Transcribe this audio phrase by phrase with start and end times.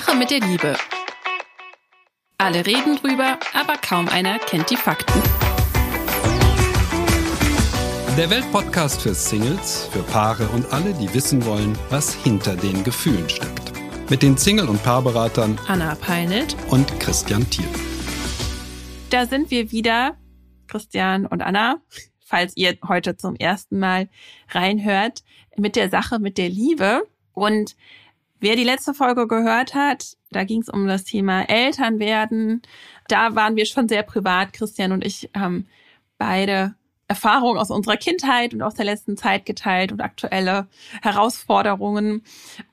[0.00, 0.74] Sache mit der Liebe.
[2.36, 5.22] Alle reden drüber, aber kaum einer kennt die Fakten.
[8.16, 13.28] Der Weltpodcast für Singles, für Paare und alle, die wissen wollen, was hinter den Gefühlen
[13.28, 13.72] steckt.
[14.10, 17.68] Mit den Single- und Paarberatern Anna Peinelt und Christian Thiel.
[19.10, 20.18] Da sind wir wieder,
[20.66, 21.76] Christian und Anna,
[22.18, 24.08] falls ihr heute zum ersten Mal
[24.48, 25.22] reinhört,
[25.56, 27.06] mit der Sache mit der Liebe.
[27.32, 27.76] Und
[28.44, 32.60] wer die letzte Folge gehört hat, da ging es um das Thema Elternwerden.
[33.08, 34.52] Da waren wir schon sehr privat.
[34.52, 35.66] Christian und ich haben
[36.18, 36.74] beide
[37.08, 40.66] Erfahrungen aus unserer Kindheit und aus der letzten Zeit geteilt und aktuelle
[41.02, 42.22] Herausforderungen.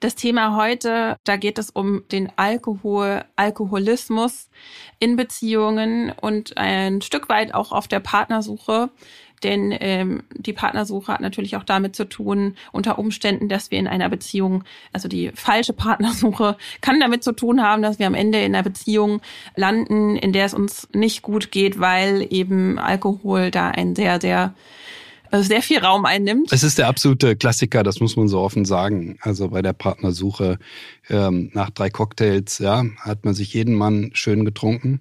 [0.00, 4.50] Das Thema heute, da geht es um den Alkohol, Alkoholismus
[4.98, 8.90] in Beziehungen und ein Stück weit auch auf der Partnersuche.
[9.42, 13.88] Denn ähm, die Partnersuche hat natürlich auch damit zu tun, unter Umständen, dass wir in
[13.88, 18.38] einer Beziehung, also die falsche Partnersuche kann damit zu tun haben, dass wir am Ende
[18.38, 19.20] in einer Beziehung
[19.56, 24.54] landen, in der es uns nicht gut geht, weil eben Alkohol da ein sehr, sehr
[25.32, 26.52] äh, sehr viel Raum einnimmt.
[26.52, 29.16] Es ist der absolute Klassiker, das muss man so offen sagen.
[29.22, 30.58] Also bei der Partnersuche
[31.08, 35.00] ähm, nach drei Cocktails, ja, hat man sich jeden Mann schön getrunken.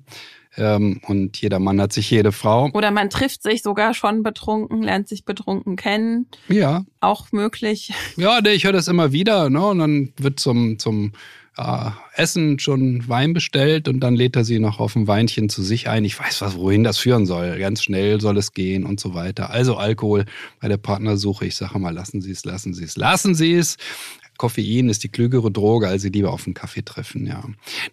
[0.58, 2.70] Ähm, und jeder Mann hat sich jede Frau.
[2.74, 6.28] Oder man trifft sich sogar schon betrunken, lernt sich betrunken kennen.
[6.50, 6.86] Ja.
[7.00, 7.94] Auch möglich.
[8.18, 9.50] Ja, ich höre das immer wieder.
[9.50, 9.66] Ne?
[9.66, 11.14] Und dann wird zum, zum
[11.58, 15.64] äh, Essen schon Wein bestellt und dann lädt er sie noch auf ein Weinchen zu
[15.64, 16.06] sich ein.
[16.06, 17.58] Ich weiß was, wohin das führen soll.
[17.60, 19.50] Ganz schnell soll es gehen und so weiter.
[19.50, 20.26] Also Alkohol
[20.60, 21.46] bei der Partnersuche.
[21.46, 23.78] Ich sage mal, lassen Sie es, lassen Sie es, lassen Sie es.
[24.42, 27.44] Koffein ist die klügere Droge, als sie lieber auf einen Kaffee treffen, ja.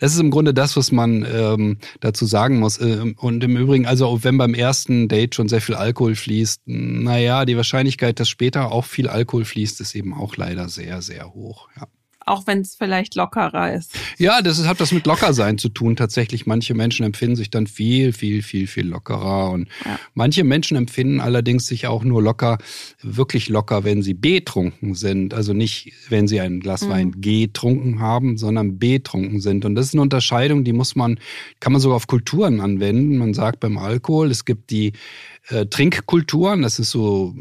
[0.01, 2.81] Das ist im Grunde das, was man ähm, dazu sagen muss.
[2.81, 7.45] Ähm, und im Übrigen, also wenn beim ersten Date schon sehr viel Alkohol fließt, naja,
[7.45, 11.69] die Wahrscheinlichkeit, dass später auch viel Alkohol fließt, ist eben auch leider sehr, sehr hoch,
[11.77, 11.87] ja
[12.29, 13.93] auch wenn es vielleicht lockerer ist.
[14.19, 15.97] Ja, das hat das mit Lockersein zu tun.
[15.97, 19.51] Tatsächlich, manche Menschen empfinden sich dann viel, viel, viel, viel lockerer.
[19.51, 19.99] Und ja.
[20.15, 22.59] manche Menschen empfinden allerdings sich auch nur locker,
[23.03, 25.35] wirklich locker, wenn sie betrunken sind.
[25.35, 26.91] Also nicht, wenn sie ein Glas mhm.
[26.91, 29.65] Wein getrunken haben, sondern betrunken sind.
[29.65, 31.19] Und das ist eine Unterscheidung, die muss man,
[31.61, 33.19] kann man sogar auf Kulturen anwenden.
[33.19, 34.93] Man sagt beim Alkohol, es gibt die
[35.49, 37.35] äh, Trinkkulturen, das ist so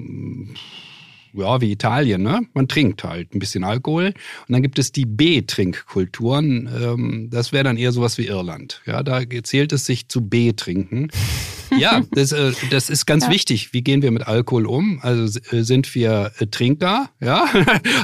[1.37, 2.41] ja, wie Italien, ne?
[2.53, 4.07] Man trinkt halt ein bisschen Alkohol.
[4.07, 6.69] Und dann gibt es die B-Trinkkulturen.
[6.81, 8.81] Ähm, das wäre dann eher sowas wie Irland.
[8.85, 11.09] Ja, da zählt es sich zu B-Trinken.
[11.77, 13.31] ja, das, äh, das ist ganz ja.
[13.31, 13.73] wichtig.
[13.73, 14.99] Wie gehen wir mit Alkohol um?
[15.01, 17.45] Also äh, sind wir äh, Trinker, ja?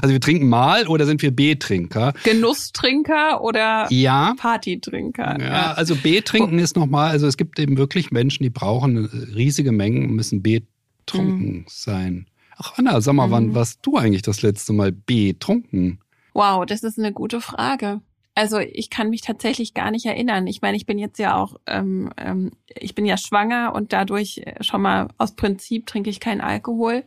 [0.01, 2.13] Also wir trinken mal oder sind wir B-Trinker?
[2.23, 4.33] Genusstrinker oder ja.
[4.37, 5.37] Partytrinker?
[5.39, 5.73] Ja, ja.
[5.73, 9.05] also B-Trinken ist nochmal, also es gibt eben wirklich Menschen, die brauchen
[9.35, 11.65] riesige Mengen, müssen betrunken mhm.
[11.67, 12.27] sein.
[12.57, 13.31] Ach Anna, sag mal, mhm.
[13.31, 15.99] wann warst du eigentlich das letzte Mal betrunken?
[16.33, 18.01] Wow, das ist eine gute Frage.
[18.35, 20.47] Also ich kann mich tatsächlich gar nicht erinnern.
[20.47, 24.39] Ich meine, ich bin jetzt ja auch, ähm, ähm, ich bin ja schwanger und dadurch
[24.39, 27.03] äh, schon mal aus Prinzip trinke ich keinen Alkohol.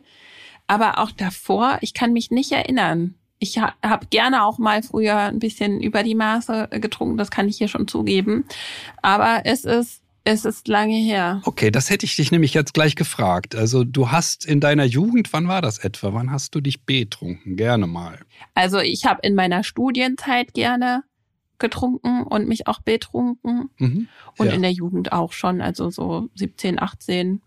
[0.67, 3.15] Aber auch davor, ich kann mich nicht erinnern.
[3.39, 7.47] Ich ha habe gerne auch mal früher ein bisschen über die Maße getrunken, das kann
[7.47, 8.45] ich hier schon zugeben.
[9.01, 11.41] Aber es ist es ist lange her.
[11.45, 13.55] Okay, das hätte ich dich nämlich jetzt gleich gefragt.
[13.55, 16.13] Also du hast in deiner Jugend, wann war das etwa?
[16.13, 17.55] Wann hast du dich betrunken?
[17.55, 18.19] Gerne mal.
[18.53, 21.03] Also ich habe in meiner Studienzeit gerne
[21.59, 23.69] getrunken und mich auch betrunken.
[23.77, 24.53] Mhm, und ja.
[24.53, 27.41] in der Jugend auch schon, also so 17, 18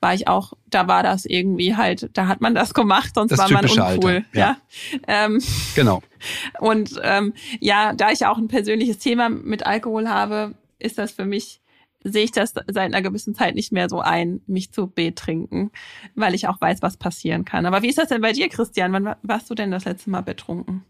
[0.00, 3.40] war ich auch, da war das irgendwie halt, da hat man das gemacht, sonst das
[3.40, 3.82] war man uncool.
[3.82, 4.56] Alter, ja.
[4.90, 4.96] ja.
[5.06, 5.42] Ähm,
[5.74, 6.02] genau.
[6.60, 11.26] Und ähm, ja, da ich auch ein persönliches Thema mit Alkohol habe, ist das für
[11.26, 11.60] mich
[12.04, 15.70] sehe ich das seit einer gewissen Zeit nicht mehr so ein, mich zu betrinken,
[16.14, 17.66] weil ich auch weiß, was passieren kann.
[17.66, 18.92] Aber wie ist das denn bei dir, Christian?
[18.92, 20.84] Wann warst du denn das letzte Mal betrunken?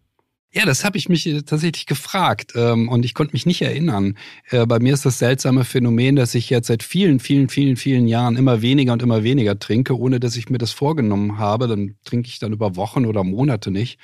[0.55, 4.19] Ja, das habe ich mich äh, tatsächlich gefragt ähm, und ich konnte mich nicht erinnern.
[4.51, 8.07] Äh, bei mir ist das seltsame Phänomen, dass ich jetzt seit vielen, vielen, vielen, vielen
[8.07, 11.69] Jahren immer weniger und immer weniger trinke, ohne dass ich mir das vorgenommen habe.
[11.69, 13.99] Dann trinke ich dann über Wochen oder Monate nicht.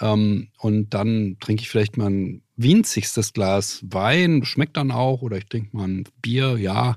[0.00, 5.36] Ähm, und dann trinke ich vielleicht mal ein winzigstes Glas Wein, schmeckt dann auch, oder
[5.36, 6.96] ich trinke mal ein Bier, ja,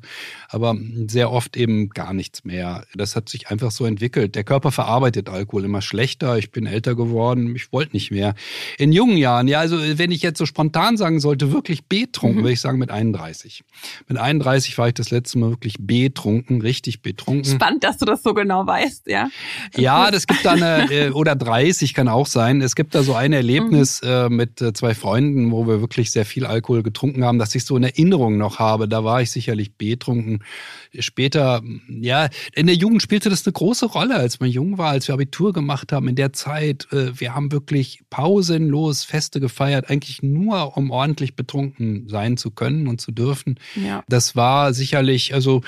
[0.50, 0.76] aber
[1.08, 2.86] sehr oft eben gar nichts mehr.
[2.96, 4.36] Das hat sich einfach so entwickelt.
[4.36, 6.38] Der Körper verarbeitet Alkohol immer schlechter.
[6.38, 8.36] Ich bin älter geworden, ich wollte nicht mehr.
[8.78, 12.44] In jungen Jahren, ja, also wenn ich jetzt so spontan sagen sollte, wirklich betrunken, mhm.
[12.44, 13.64] würde ich sagen mit 31.
[14.08, 17.46] Mit 31 war ich das letzte Mal wirklich betrunken, richtig betrunken.
[17.46, 19.30] Spannend, dass du das so genau weißt, ja.
[19.76, 22.62] Ja, das gibt da eine, äh, oder 30 kann auch sein.
[22.62, 24.10] Es gibt da so ein Erlebnis mhm.
[24.10, 27.66] äh, mit äh, zwei Freunden, wo wir wirklich sehr viel Alkohol getrunken haben, dass ich
[27.66, 28.88] so eine Erinnerung noch habe.
[28.88, 30.44] Da war ich sicherlich betrunken.
[31.00, 35.08] Später, ja, in der Jugend spielte das eine große Rolle, als man jung war, als
[35.08, 36.08] wir Abitur gemacht haben.
[36.08, 42.08] In der Zeit, äh, wir haben wirklich pausenlos Feste gefeiert, eigentlich nur, um ordentlich betrunken
[42.08, 43.60] sein zu können und zu dürfen.
[43.76, 44.04] Ja.
[44.08, 45.62] Das war sicherlich, also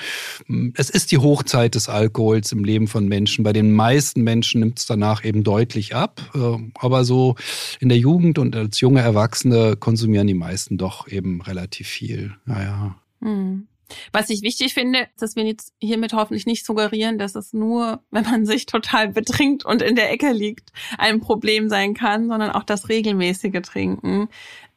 [0.74, 3.44] es ist die Hochzeit des Alkohols im Leben von Menschen.
[3.44, 6.20] Bei den meisten Menschen nimmt es danach eben deutlich ab.
[6.34, 7.36] Äh, aber so
[7.80, 12.34] in der Jugend und als junge Erwachsene konsumieren die meisten doch eben relativ viel.
[12.44, 12.96] Naja.
[13.20, 13.68] Hm.
[14.12, 18.24] Was ich wichtig finde, dass wir jetzt hiermit hoffentlich nicht suggerieren, dass es nur, wenn
[18.24, 22.64] man sich total betrinkt und in der Ecke liegt, ein Problem sein kann, sondern auch
[22.64, 24.28] das regelmäßige Trinken.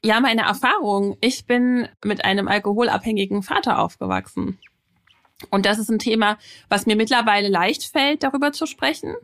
[0.04, 1.18] Ja, meine Erfahrung.
[1.22, 4.58] Ich bin mit einem alkoholabhängigen Vater aufgewachsen.
[5.50, 6.38] Und das ist ein Thema,
[6.70, 9.16] was mir mittlerweile leicht fällt, darüber zu sprechen.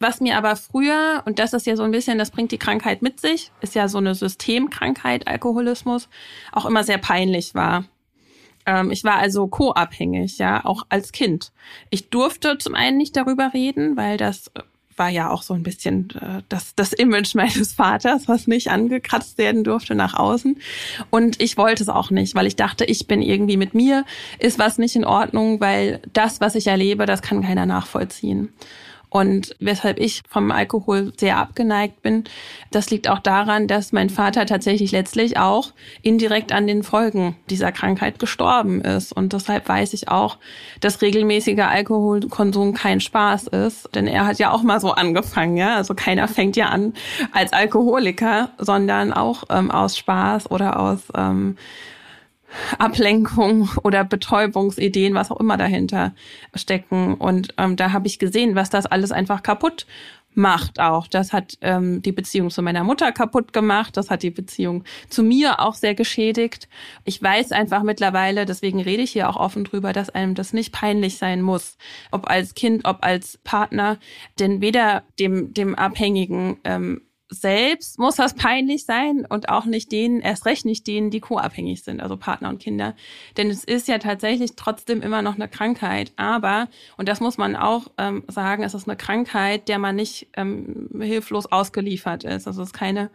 [0.00, 3.00] Was mir aber früher, und das ist ja so ein bisschen, das bringt die Krankheit
[3.00, 6.08] mit sich, ist ja so eine Systemkrankheit, Alkoholismus,
[6.52, 7.84] auch immer sehr peinlich war.
[8.66, 11.52] Ähm, ich war also co-abhängig, ja, auch als Kind.
[11.90, 14.50] Ich durfte zum einen nicht darüber reden, weil das
[14.96, 19.38] war ja auch so ein bisschen äh, das, das Image meines Vaters, was nicht angekratzt
[19.38, 20.58] werden durfte nach außen.
[21.10, 24.04] Und ich wollte es auch nicht, weil ich dachte, ich bin irgendwie mit mir,
[24.38, 28.52] ist was nicht in Ordnung, weil das, was ich erlebe, das kann keiner nachvollziehen.
[29.14, 32.24] Und weshalb ich vom Alkohol sehr abgeneigt bin,
[32.72, 35.70] das liegt auch daran, dass mein Vater tatsächlich letztlich auch
[36.02, 39.12] indirekt an den Folgen dieser Krankheit gestorben ist.
[39.12, 40.38] Und deshalb weiß ich auch,
[40.80, 43.88] dass regelmäßiger Alkoholkonsum kein Spaß ist.
[43.94, 45.76] Denn er hat ja auch mal so angefangen, ja.
[45.76, 46.92] Also keiner fängt ja an
[47.30, 51.56] als Alkoholiker, sondern auch ähm, aus Spaß oder aus ähm,
[52.78, 56.14] Ablenkung oder Betäubungsideen, was auch immer dahinter
[56.54, 57.14] stecken.
[57.14, 59.86] Und ähm, da habe ich gesehen, was das alles einfach kaputt
[60.34, 61.06] macht auch.
[61.06, 63.96] Das hat ähm, die Beziehung zu meiner Mutter kaputt gemacht.
[63.96, 66.68] Das hat die Beziehung zu mir auch sehr geschädigt.
[67.04, 70.72] Ich weiß einfach mittlerweile, deswegen rede ich hier auch offen drüber, dass einem das nicht
[70.72, 71.76] peinlich sein muss.
[72.10, 73.98] Ob als Kind, ob als Partner.
[74.38, 80.20] Denn weder dem, dem Abhängigen ähm, selbst muss das peinlich sein und auch nicht denen,
[80.20, 82.94] erst recht nicht denen, die co-abhängig sind, also Partner und Kinder.
[83.36, 86.12] Denn es ist ja tatsächlich trotzdem immer noch eine Krankheit.
[86.16, 90.28] Aber, und das muss man auch ähm, sagen, es ist eine Krankheit, der man nicht
[90.36, 92.46] ähm, hilflos ausgeliefert ist.
[92.46, 93.10] Also es ist keine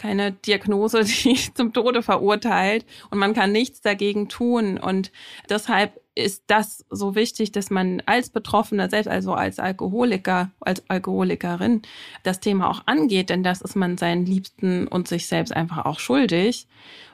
[0.00, 4.78] keine Diagnose, die zum Tode verurteilt und man kann nichts dagegen tun.
[4.78, 5.12] Und
[5.48, 11.82] deshalb ist das so wichtig, dass man als Betroffener, selbst also als Alkoholiker, als Alkoholikerin,
[12.22, 16.00] das Thema auch angeht, denn das ist man seinen Liebsten und sich selbst einfach auch
[16.00, 16.66] schuldig.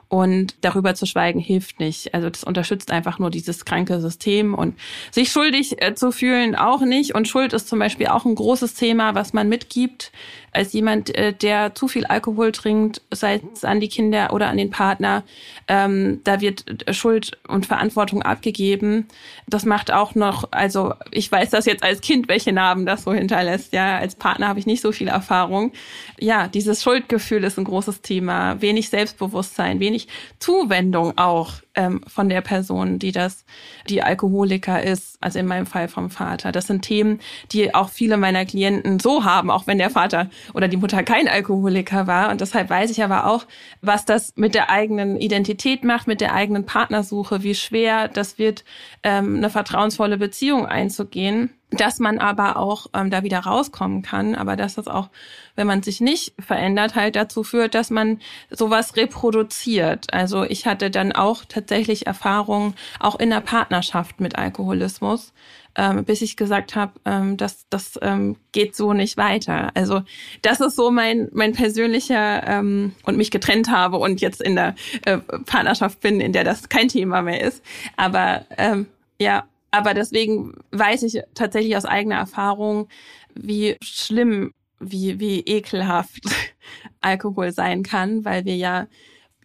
[0.09, 2.13] Und darüber zu schweigen hilft nicht.
[2.13, 4.75] Also das unterstützt einfach nur dieses kranke System und
[5.11, 7.13] sich schuldig äh, zu fühlen auch nicht.
[7.13, 10.11] Und Schuld ist zum Beispiel auch ein großes Thema, was man mitgibt
[10.57, 14.57] als jemand, äh, der zu viel Alkohol trinkt, sei es an die Kinder oder an
[14.57, 15.23] den Partner.
[15.67, 19.07] Ähm, da wird Schuld und Verantwortung abgegeben.
[19.47, 23.13] Das macht auch noch, also ich weiß das jetzt als Kind, welche Narben das so
[23.13, 23.73] hinterlässt.
[23.73, 25.73] Ja, als Partner habe ich nicht so viel Erfahrung.
[26.19, 28.61] Ja, dieses Schuldgefühl ist ein großes Thema.
[28.61, 29.96] Wenig Selbstbewusstsein, wenig
[30.39, 33.45] Zuwendung auch ähm, von der Person, die das,
[33.89, 36.51] die Alkoholiker ist, also in meinem Fall vom Vater.
[36.51, 37.19] Das sind Themen,
[37.51, 41.27] die auch viele meiner Klienten so haben, auch wenn der Vater oder die Mutter kein
[41.27, 42.29] Alkoholiker war.
[42.29, 43.45] Und deshalb weiß ich aber auch,
[43.81, 48.63] was das mit der eigenen Identität macht, mit der eigenen Partnersuche, wie schwer das wird,
[49.03, 54.55] ähm, eine vertrauensvolle Beziehung einzugehen dass man aber auch ähm, da wieder rauskommen kann, aber
[54.55, 55.09] dass das auch,
[55.55, 58.19] wenn man sich nicht verändert, halt dazu führt, dass man
[58.49, 60.13] sowas reproduziert.
[60.13, 65.33] Also ich hatte dann auch tatsächlich Erfahrungen auch in der Partnerschaft mit Alkoholismus,
[65.75, 69.71] ähm, bis ich gesagt habe, ähm, das, das ähm, geht so nicht weiter.
[69.75, 70.01] Also
[70.41, 74.75] das ist so mein, mein persönlicher ähm, und mich getrennt habe und jetzt in der
[75.05, 77.63] äh, Partnerschaft bin, in der das kein Thema mehr ist.
[77.95, 78.87] Aber ähm,
[79.19, 82.87] ja, aber deswegen weiß ich tatsächlich aus eigener Erfahrung,
[83.35, 86.21] wie schlimm, wie, wie ekelhaft
[87.01, 88.87] Alkohol sein kann, weil wir ja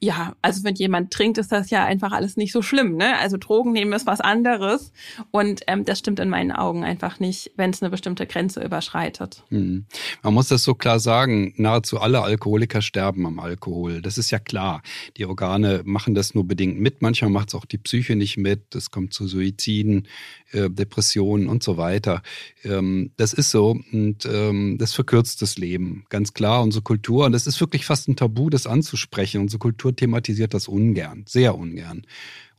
[0.03, 2.97] ja, also wenn jemand trinkt, ist das ja einfach alles nicht so schlimm.
[2.97, 3.17] Ne?
[3.21, 4.91] Also Drogen nehmen ist was anderes
[5.31, 9.45] und ähm, das stimmt in meinen Augen einfach nicht, wenn es eine bestimmte Grenze überschreitet.
[9.51, 9.87] Hm.
[10.25, 14.03] Man muss das so klar sagen, nahezu alle Alkoholiker sterben am Alkohol.
[14.03, 14.83] Das ist ja klar.
[15.19, 17.01] Die Organe machen das nur bedingt mit.
[17.01, 18.75] Manchmal macht es auch die Psyche nicht mit.
[18.75, 20.09] Es kommt zu Suiziden,
[20.51, 22.23] äh, Depressionen und so weiter.
[22.65, 26.65] Ähm, das ist so und ähm, das verkürzt das Leben, ganz klar.
[26.65, 29.41] Unsere Kultur, und das ist wirklich fast ein Tabu, das anzusprechen.
[29.41, 32.07] Unsere Kultur thematisiert das ungern, sehr ungern.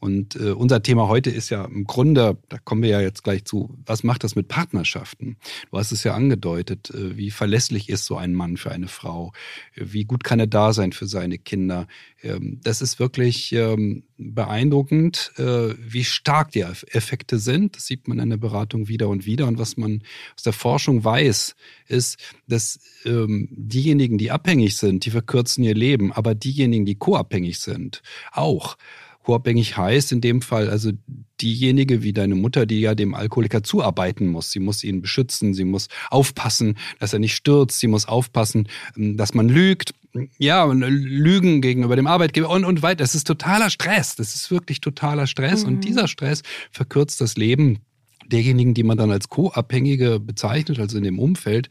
[0.03, 3.45] Und äh, unser Thema heute ist ja im Grunde, da kommen wir ja jetzt gleich
[3.45, 5.37] zu, was macht das mit Partnerschaften?
[5.71, 9.31] Du hast es ja angedeutet, äh, wie verlässlich ist so ein Mann für eine Frau?
[9.75, 11.87] Wie gut kann er da sein für seine Kinder?
[12.21, 17.77] Ähm, das ist wirklich ähm, beeindruckend, äh, wie stark die Effekte sind.
[17.77, 19.47] Das sieht man in der Beratung wieder und wieder.
[19.47, 20.03] Und was man
[20.35, 21.55] aus der Forschung weiß,
[21.87, 22.17] ist,
[22.49, 28.01] dass ähm, diejenigen, die abhängig sind, die verkürzen ihr Leben, aber diejenigen, die co-abhängig sind,
[28.33, 28.75] auch.
[29.23, 30.91] Co-abhängig heißt in dem Fall also
[31.41, 34.51] diejenige wie deine Mutter, die ja dem Alkoholiker zuarbeiten muss.
[34.51, 39.17] Sie muss ihn beschützen, sie muss aufpassen, dass er nicht stürzt, sie muss aufpassen, ähm,
[39.17, 39.93] dass man lügt.
[40.37, 42.97] Ja, Lügen gegenüber dem Arbeitgeber und, und weiter.
[42.97, 44.15] Das ist totaler Stress.
[44.15, 45.63] Das ist wirklich totaler Stress.
[45.63, 45.69] Mhm.
[45.69, 47.79] Und dieser Stress verkürzt das Leben
[48.31, 51.69] derjenigen, die man dann als Co-Abhängige bezeichnet, also in dem Umfeld,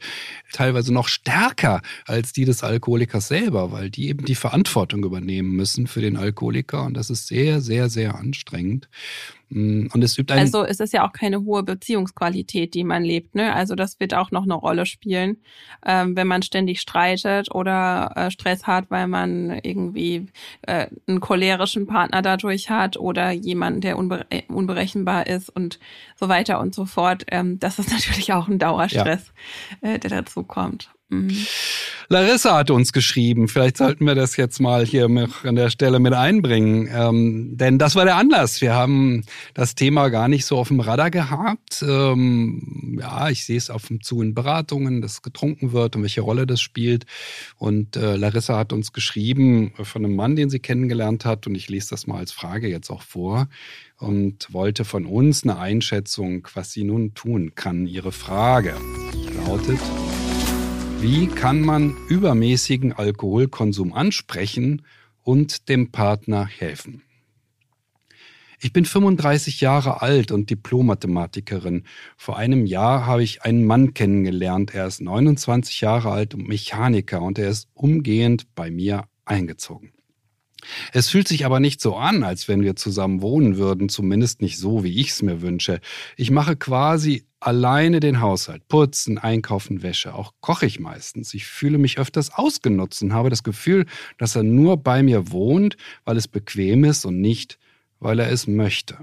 [0.51, 5.87] teilweise noch stärker als die des Alkoholikers selber, weil die eben die Verantwortung übernehmen müssen
[5.87, 6.83] für den Alkoholiker.
[6.83, 8.89] Und das ist sehr, sehr, sehr anstrengend.
[9.49, 13.03] Mm, und es übt einen also es ist ja auch keine hohe Beziehungsqualität, die man
[13.03, 13.35] lebt.
[13.35, 13.53] Ne?
[13.53, 15.37] Also das wird auch noch eine Rolle spielen,
[15.85, 20.27] ähm, wenn man ständig streitet oder äh, Stress hat, weil man irgendwie
[20.63, 25.79] äh, einen cholerischen Partner dadurch hat oder jemanden, der unbe äh, unberechenbar ist und
[26.15, 27.25] so weiter und so fort.
[27.29, 29.33] Ähm, das ist natürlich auch ein Dauerstress,
[29.81, 29.93] ja.
[29.93, 30.92] äh, der dazu kommt.
[31.09, 31.35] Mhm.
[32.09, 36.13] Larissa hat uns geschrieben, vielleicht sollten wir das jetzt mal hier an der Stelle mit
[36.13, 38.61] einbringen, ähm, denn das war der Anlass.
[38.61, 41.81] Wir haben das Thema gar nicht so auf dem Radar gehabt.
[41.81, 46.21] Ähm, ja, ich sehe es auf dem Zu in Beratungen, dass getrunken wird und welche
[46.21, 47.05] Rolle das spielt.
[47.57, 51.69] Und äh, Larissa hat uns geschrieben von einem Mann, den sie kennengelernt hat, und ich
[51.69, 53.47] lese das mal als Frage jetzt auch vor
[53.97, 57.87] und wollte von uns eine Einschätzung, was sie nun tun kann.
[57.87, 58.75] Ihre Frage
[59.45, 59.79] lautet,
[61.03, 64.83] wie kann man übermäßigen Alkoholkonsum ansprechen
[65.21, 67.01] und dem Partner helfen?
[68.61, 71.83] Ich bin 35 Jahre alt und Diplom-Mathematikerin.
[72.15, 74.73] Vor einem Jahr habe ich einen Mann kennengelernt.
[74.73, 79.92] Er ist 29 Jahre alt und Mechaniker und er ist umgehend bei mir eingezogen.
[80.91, 84.57] Es fühlt sich aber nicht so an, als wenn wir zusammen wohnen würden, zumindest nicht
[84.57, 85.79] so, wie ich es mir wünsche.
[86.17, 90.15] Ich mache quasi alleine den Haushalt, putzen, einkaufen, Wäsche.
[90.15, 91.33] Auch koche ich meistens.
[91.33, 93.85] Ich fühle mich öfters ausgenutzt und habe das Gefühl,
[94.17, 97.59] dass er nur bei mir wohnt, weil es bequem ist und nicht,
[97.99, 98.97] weil er es möchte.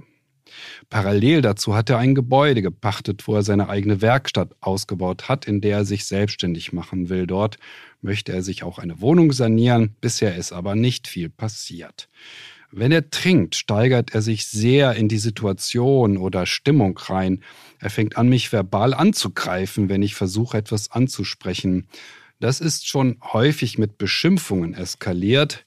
[0.89, 5.61] Parallel dazu hat er ein Gebäude gepachtet, wo er seine eigene Werkstatt ausgebaut hat, in
[5.61, 7.27] der er sich selbstständig machen will.
[7.27, 7.59] Dort
[8.03, 9.97] möchte er sich auch eine Wohnung sanieren.
[10.01, 12.09] Bisher ist aber nicht viel passiert.
[12.73, 17.43] Wenn er trinkt, steigert er sich sehr in die Situation oder Stimmung rein.
[17.81, 21.89] Er fängt an, mich verbal anzugreifen, wenn ich versuche, etwas anzusprechen.
[22.39, 25.67] Das ist schon häufig mit Beschimpfungen eskaliert,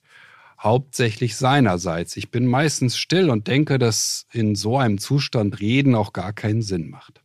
[0.60, 2.16] hauptsächlich seinerseits.
[2.16, 6.62] Ich bin meistens still und denke, dass in so einem Zustand Reden auch gar keinen
[6.62, 7.23] Sinn macht.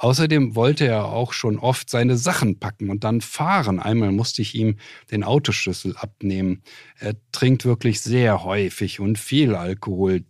[0.00, 3.78] Außerdem wollte er auch schon oft seine Sachen packen und dann fahren.
[3.78, 4.76] Einmal musste ich ihm
[5.10, 6.62] den Autoschlüssel abnehmen.
[6.98, 10.24] Er trinkt wirklich sehr häufig und viel Alkohol.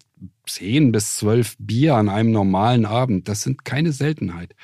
[0.45, 4.57] Zehn bis zwölf Bier an einem normalen Abend, das sind keine Seltenheit.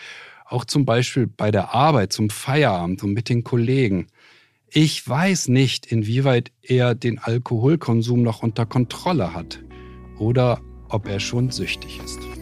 [0.45, 4.09] Auch zum Beispiel bei der Arbeit, zum Feierabend und mit den Kollegen.
[4.71, 9.63] Ich weiß nicht, inwieweit er den Alkoholkonsum noch unter Kontrolle hat
[10.19, 12.36] oder ob er schon süchtig ist.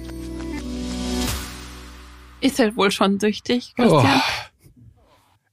[2.44, 4.04] Ist er wohl schon süchtig, Christian?
[4.04, 4.68] Oh.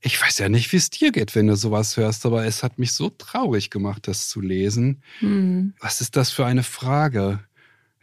[0.02, 2.80] Ich weiß ja nicht, wie es dir geht, wenn du sowas hörst, aber es hat
[2.80, 5.02] mich so traurig gemacht, das zu lesen.
[5.20, 5.74] Hm.
[5.80, 7.40] Was ist das für eine Frage?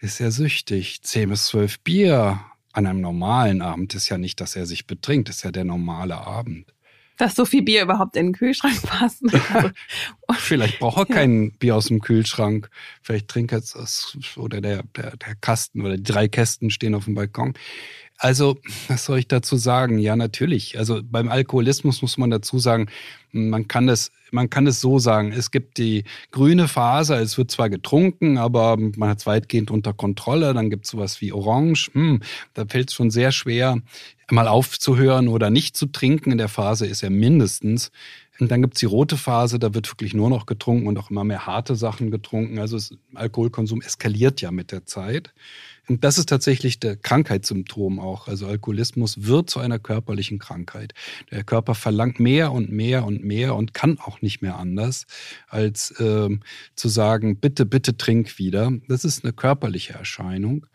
[0.01, 1.03] Ist er süchtig?
[1.03, 2.41] Zehn bis zwölf Bier
[2.73, 6.17] an einem normalen Abend ist ja nicht, dass er sich betrinkt, ist ja der normale
[6.17, 6.73] Abend.
[7.19, 9.23] Dass so viel Bier überhaupt in den Kühlschrank passt.
[10.39, 12.71] Vielleicht braucht er kein Bier aus dem Kühlschrank.
[13.03, 17.05] Vielleicht trinkt er es oder der, der, der Kasten oder die drei Kästen stehen auf
[17.05, 17.55] dem Balkon.
[18.21, 18.59] Also,
[18.89, 19.99] was soll ich dazu sagen?
[19.99, 20.77] Ja, natürlich.
[20.77, 22.89] Also beim Alkoholismus muss man dazu sagen,
[23.31, 25.31] man kann das, man kann es so sagen.
[25.31, 29.93] Es gibt die grüne Phase, es wird zwar getrunken, aber man hat es weitgehend unter
[29.93, 30.53] Kontrolle.
[30.53, 31.91] Dann gibt es sowas wie Orange.
[31.93, 32.21] Hm,
[32.55, 33.79] da fällt es schon sehr schwer,
[34.31, 36.33] mal aufzuhören oder nicht zu trinken.
[36.33, 37.93] In der Phase ist er mindestens.
[38.41, 41.25] Und dann gibt's die rote Phase, da wird wirklich nur noch getrunken und auch immer
[41.25, 42.59] mehr harte Sachen getrunken.
[42.59, 45.33] Also das Alkoholkonsum eskaliert ja mit der Zeit.
[45.89, 48.29] Und das ist tatsächlich der Krankheitssymptom auch.
[48.29, 50.93] Also Alkoholismus wird zu einer körperlichen Krankheit.
[51.31, 55.07] Der Körper verlangt mehr und mehr und mehr und kann auch nicht mehr anders,
[55.49, 56.41] als ähm,
[56.77, 58.71] zu sagen, bitte, bitte trink wieder.
[58.89, 60.67] Das ist eine körperliche Erscheinung.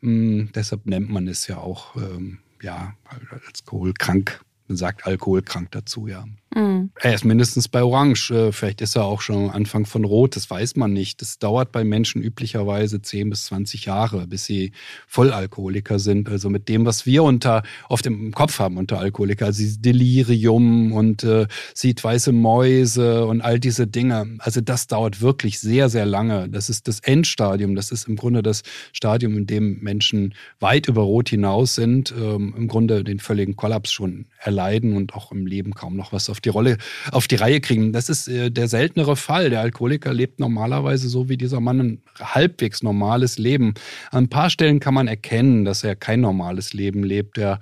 [0.00, 4.40] Hm, deshalb nennt man es ja auch ähm, ja, alkoholkrank.
[4.68, 6.26] Man sagt alkoholkrank dazu, ja.
[6.54, 6.90] Mhm.
[7.00, 8.30] Er ist mindestens bei Orange.
[8.30, 10.36] Äh, vielleicht ist er auch schon am Anfang von Rot.
[10.36, 11.20] Das weiß man nicht.
[11.20, 14.72] Das dauert bei Menschen üblicherweise 10 bis 20 Jahre, bis sie
[15.06, 16.28] Vollalkoholiker sind.
[16.28, 19.46] Also mit dem, was wir unter oft im Kopf haben unter Alkoholiker.
[19.46, 24.36] Also Delirium und äh, sieht weiße Mäuse und all diese Dinge.
[24.38, 26.48] Also das dauert wirklich sehr, sehr lange.
[26.48, 27.74] Das ist das Endstadium.
[27.74, 28.62] Das ist im Grunde das
[28.92, 33.92] Stadium, in dem Menschen weit über Rot hinaus sind, ähm, im Grunde den völligen Kollaps
[33.92, 36.78] schon erleiden und auch im Leben kaum noch was auf die Rolle,
[37.12, 37.92] auf die Reihe kriegen.
[37.92, 39.50] Das ist äh, der seltenere Fall.
[39.50, 43.74] Der Alkoholiker lebt normalerweise so wie dieser Mann ein halbwegs normales Leben.
[44.10, 47.38] An ein paar Stellen kann man erkennen, dass er kein normales Leben lebt.
[47.38, 47.60] Er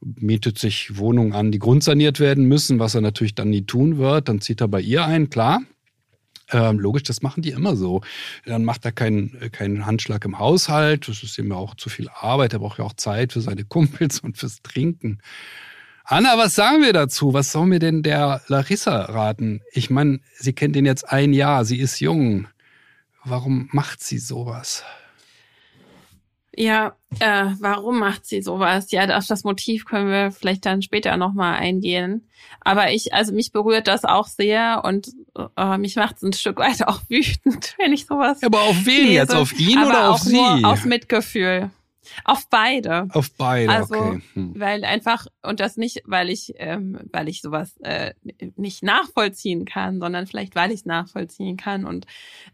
[0.00, 4.28] mietet sich Wohnungen an, die grundsaniert werden müssen, was er natürlich dann nie tun wird.
[4.28, 5.62] Dann zieht er bei ihr ein, klar.
[6.50, 8.02] Ähm, logisch, das machen die immer so.
[8.44, 11.08] Dann macht er keinen, keinen Handschlag im Haushalt.
[11.08, 12.52] Das ist ihm ja auch zu viel Arbeit.
[12.52, 15.20] Er braucht ja auch Zeit für seine Kumpels und fürs Trinken.
[16.12, 17.32] Anna, was sagen wir dazu?
[17.32, 19.62] Was soll mir denn der Larissa raten?
[19.72, 22.48] Ich meine, sie kennt ihn jetzt ein Jahr, sie ist jung.
[23.24, 24.84] Warum macht sie sowas?
[26.54, 28.90] Ja, äh, warum macht sie sowas?
[28.90, 32.28] Ja, auf das Motiv können wir vielleicht dann später nochmal eingehen.
[32.60, 35.08] Aber ich, also mich berührt das auch sehr und
[35.56, 38.42] äh, mich macht es ein Stück weit auch wütend, wenn ich sowas.
[38.42, 39.12] Aber auf wen lese.
[39.14, 39.34] jetzt?
[39.34, 40.62] Auf ihn oder auf sie?
[40.62, 41.70] auf Mitgefühl.
[42.24, 43.08] Auf beide.
[43.12, 44.22] Auf beide, also, okay.
[44.34, 44.52] Hm.
[44.58, 48.14] Weil einfach, und das nicht, weil ich, ähm, weil ich sowas äh,
[48.56, 52.06] nicht nachvollziehen kann, sondern vielleicht, weil ich es nachvollziehen kann und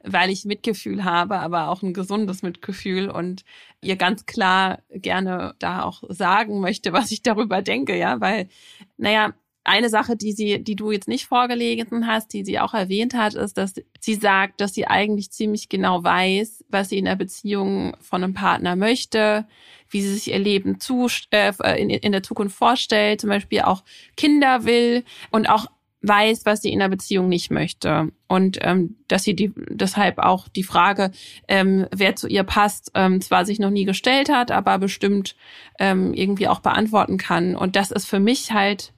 [0.05, 3.45] weil ich Mitgefühl habe, aber auch ein gesundes Mitgefühl und
[3.81, 8.49] ihr ganz klar gerne da auch sagen möchte, was ich darüber denke, ja, weil,
[8.97, 9.33] naja,
[9.69, 13.35] eine Sache, die sie, die du jetzt nicht vorgelesen hast, die sie auch erwähnt hat,
[13.35, 17.97] ist, dass sie sagt, dass sie eigentlich ziemlich genau weiß, was sie in der Beziehung
[18.01, 19.47] von einem Partner möchte,
[19.91, 23.85] wie sie sich ihr Leben zu, äh, in, in der Zukunft vorstellt, zum Beispiel auch
[24.17, 25.67] Kinder will und auch
[26.03, 28.13] weiß, was sie in der Beziehung nicht möchte.
[28.29, 31.11] Und ähm, dass sie die, deshalb auch die Frage,
[31.49, 35.35] ähm, wer zu ihr passt, ähm, zwar sich noch nie gestellt hat, aber bestimmt
[35.79, 37.57] ähm, irgendwie auch beantworten kann.
[37.57, 38.93] Und das ist für mich halt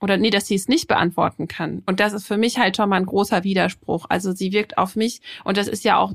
[0.00, 1.82] oder nee, dass sie es nicht beantworten kann.
[1.86, 4.06] Und das ist für mich halt schon mal ein großer Widerspruch.
[4.08, 6.12] Also sie wirkt auf mich, und das ist ja auch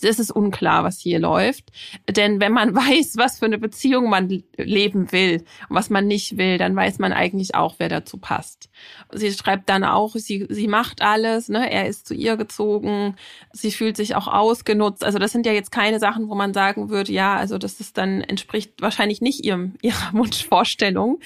[0.00, 1.70] es ist unklar, was hier läuft.
[2.08, 6.36] Denn wenn man weiß, was für eine Beziehung man leben will und was man nicht
[6.36, 8.70] will, dann weiß man eigentlich auch, wer dazu passt.
[9.12, 11.70] Sie schreibt dann auch, sie, sie macht alles, ne?
[11.70, 13.16] er ist zu ihr gezogen,
[13.52, 15.04] sie fühlt sich auch ausgenutzt.
[15.04, 17.98] Also das sind ja jetzt keine Sachen, wo man sagen würde, ja, also das ist
[17.98, 21.20] dann entspricht wahrscheinlich nicht ihrem, ihrer Wunschvorstellung.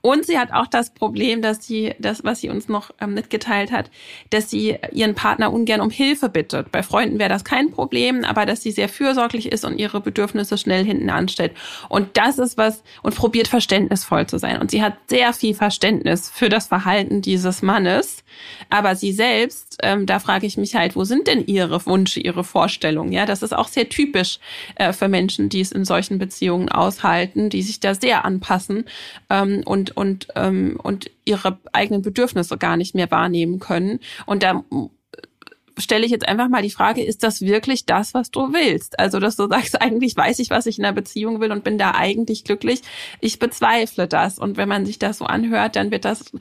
[0.00, 3.72] Und sie hat auch das Problem, dass sie, das, was sie uns noch ähm, mitgeteilt
[3.72, 3.90] hat,
[4.30, 6.72] dass sie ihren Partner ungern um Hilfe bittet.
[6.72, 10.02] Bei Freunden wäre das kein Problem Problem, aber dass sie sehr fürsorglich ist und ihre
[10.02, 11.52] Bedürfnisse schnell hinten anstellt.
[11.88, 14.60] Und das ist was, und probiert verständnisvoll zu sein.
[14.60, 18.22] Und sie hat sehr viel Verständnis für das Verhalten dieses Mannes.
[18.68, 22.44] Aber sie selbst, ähm, da frage ich mich halt, wo sind denn ihre Wünsche, ihre
[22.44, 23.12] Vorstellungen?
[23.12, 24.40] Ja, das ist auch sehr typisch
[24.74, 28.84] äh, für Menschen, die es in solchen Beziehungen aushalten, die sich da sehr anpassen
[29.30, 34.00] ähm, und, und, ähm, und ihre eigenen Bedürfnisse gar nicht mehr wahrnehmen können.
[34.26, 34.64] Und da
[35.78, 38.98] stelle ich jetzt einfach mal die Frage, ist das wirklich das, was du willst?
[38.98, 41.78] Also, dass du sagst, eigentlich weiß ich, was ich in einer Beziehung will und bin
[41.78, 42.82] da eigentlich glücklich.
[43.20, 44.38] Ich bezweifle das.
[44.38, 46.32] Und wenn man sich das so anhört, dann wird das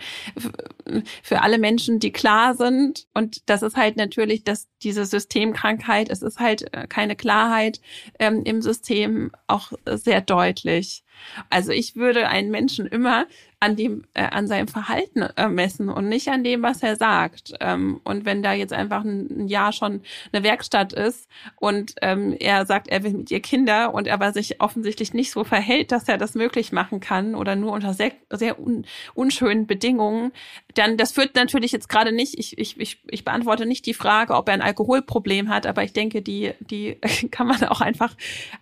[1.24, 3.08] für alle Menschen, die klar sind.
[3.13, 7.82] Und das ist halt natürlich, dass diese Systemkrankheit, es ist halt äh, keine Klarheit
[8.19, 11.04] ähm, im System auch sehr deutlich.
[11.50, 13.26] Also ich würde einen Menschen immer
[13.65, 17.54] an dem, äh, an seinem Verhalten äh, messen und nicht an dem, was er sagt.
[17.60, 20.01] Ähm, und wenn da jetzt einfach ein, ein, Jahr schon
[20.32, 24.62] eine Werkstatt ist und ähm, er sagt, er will mit ihr Kinder und aber sich
[24.62, 28.60] offensichtlich nicht so verhält, dass er das möglich machen kann oder nur unter sehr, sehr
[28.60, 30.32] un, unschönen Bedingungen,
[30.75, 34.36] dann das führt natürlich jetzt gerade nicht, ich, ich, ich, ich beantworte nicht die Frage,
[34.36, 36.95] ob er ein Alkoholproblem hat, aber ich denke, die, die
[37.32, 38.15] kann man auch einfach,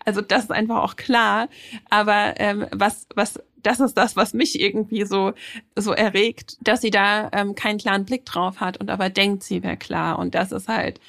[0.06, 1.50] also das ist einfach auch klar.
[1.90, 5.34] Aber ähm, was, was das ist das, was mich irgendwie so,
[5.76, 9.64] so erregt, dass sie da ähm, keinen klaren Blick drauf hat und aber denkt, sie
[9.64, 10.20] wäre klar.
[10.20, 11.00] Und das ist halt,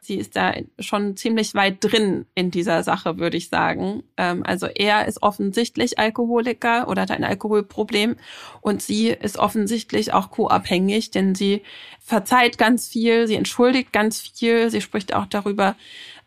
[0.00, 4.02] sie ist da schon ziemlich weit drin in dieser Sache, würde ich sagen.
[4.16, 8.16] Ähm, also er ist offensichtlich Alkoholiker oder hat ein Alkoholproblem
[8.60, 11.62] und sie ist offensichtlich auch co-abhängig, denn sie
[12.00, 15.76] verzeiht ganz viel, sie entschuldigt ganz viel, sie spricht auch darüber,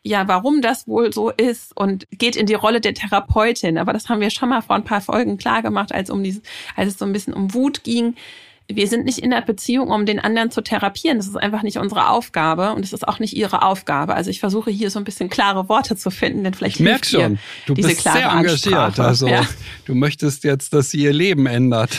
[0.04, 3.78] ja, warum das wohl so ist und geht in die Rolle der Therapeutin.
[3.78, 6.42] Aber das haben wir schon mal vor ein paar Folgen klar gemacht, als um dieses,
[6.76, 8.16] als es so ein bisschen um Wut ging.
[8.68, 11.18] Wir sind nicht in der Beziehung, um den anderen zu therapieren.
[11.18, 14.16] Das ist einfach nicht unsere Aufgabe und es ist auch nicht ihre Aufgabe.
[14.16, 17.06] Also ich versuche hier so ein bisschen klare Worte zu finden, denn vielleicht ich merk
[17.06, 18.74] schon, du bist sehr engagiert.
[18.74, 19.04] Ansprache.
[19.04, 19.46] Also ja.
[19.86, 21.92] du möchtest jetzt, dass sie ihr Leben ändert.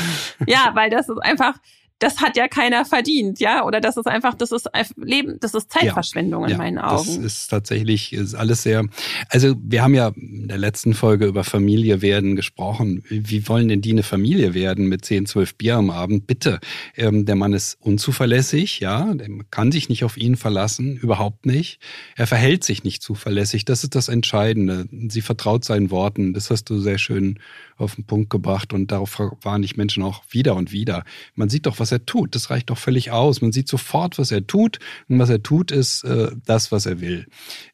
[0.47, 1.55] Ja, weil das ist einfach
[2.03, 5.71] das hat ja keiner verdient, ja, oder das ist einfach, das ist Leben, das ist
[5.71, 7.07] Zeitverschwendung ja, in ja, meinen Augen.
[7.07, 8.85] Das ist tatsächlich ist alles sehr.
[9.29, 13.05] Also wir haben ja in der letzten Folge über Familie werden gesprochen.
[13.09, 16.27] Wie wollen denn die eine Familie werden mit 10, 12 Bier am Abend?
[16.27, 16.59] Bitte,
[16.97, 21.79] ähm, der Mann ist unzuverlässig, ja, der kann sich nicht auf ihn verlassen, überhaupt nicht.
[22.17, 23.65] Er verhält sich nicht zuverlässig.
[23.65, 24.87] Das ist das Entscheidende.
[25.09, 26.35] Sie vertraut seinen Worten.
[26.35, 27.39] Das hast du sehr schön
[27.77, 31.05] auf den Punkt gebracht und darauf warne ich Menschen auch wieder und wieder.
[31.35, 32.35] Man sieht doch, was er tut.
[32.35, 33.41] Das reicht doch völlig aus.
[33.41, 34.79] Man sieht sofort, was er tut.
[35.09, 37.27] Und was er tut, ist äh, das, was er will.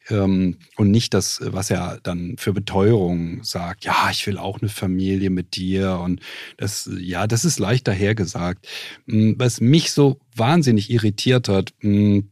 [0.09, 3.85] Ähm, und nicht das, was er dann für Beteuerung sagt.
[3.85, 5.99] Ja, ich will auch eine Familie mit dir.
[5.99, 6.21] Und
[6.57, 8.67] das, ja, das ist leicht dahergesagt.
[9.07, 12.29] Hm, was mich so wahnsinnig irritiert hat, hm,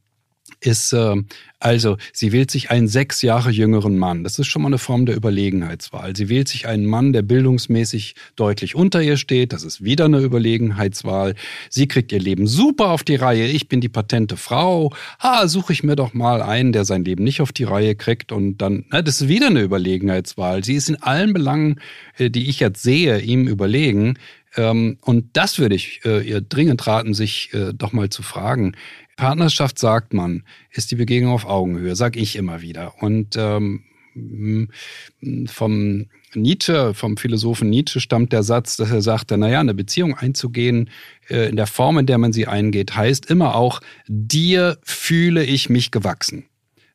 [0.60, 1.16] ist, äh,
[1.60, 4.24] also sie wählt sich einen sechs Jahre jüngeren Mann.
[4.24, 6.16] Das ist schon mal eine Form der Überlegenheitswahl.
[6.16, 9.54] Sie wählt sich einen Mann, der bildungsmäßig deutlich unter ihr steht.
[9.54, 11.36] Das ist wieder eine Überlegenheitswahl.
[11.70, 13.48] Sie kriegt ihr Leben super auf die Reihe.
[13.48, 14.94] Ich bin die patente Frau.
[15.20, 18.32] Ah, suche ich mir doch mal einen, der sein Leben nicht auf die Reihe kriegt.
[18.32, 20.64] Und dann, na, das ist wieder eine Überlegenheitswahl.
[20.64, 21.82] Sie ist in allen Belangen,
[22.18, 24.18] äh, die ich jetzt sehe, ihm überlegen.
[24.56, 28.76] Ähm, und das würde ich äh, ihr dringend raten, sich äh, doch mal zu fragen.
[29.18, 32.94] Partnerschaft, sagt man, ist die Begegnung auf Augenhöhe, sag ich immer wieder.
[33.02, 33.84] Und ähm,
[35.48, 40.90] vom Nietzsche, vom Philosophen Nietzsche stammt der Satz, dass er sagte, naja, eine Beziehung einzugehen
[41.30, 45.70] äh, in der Form, in der man sie eingeht, heißt immer auch, dir fühle ich
[45.70, 46.46] mich gewachsen.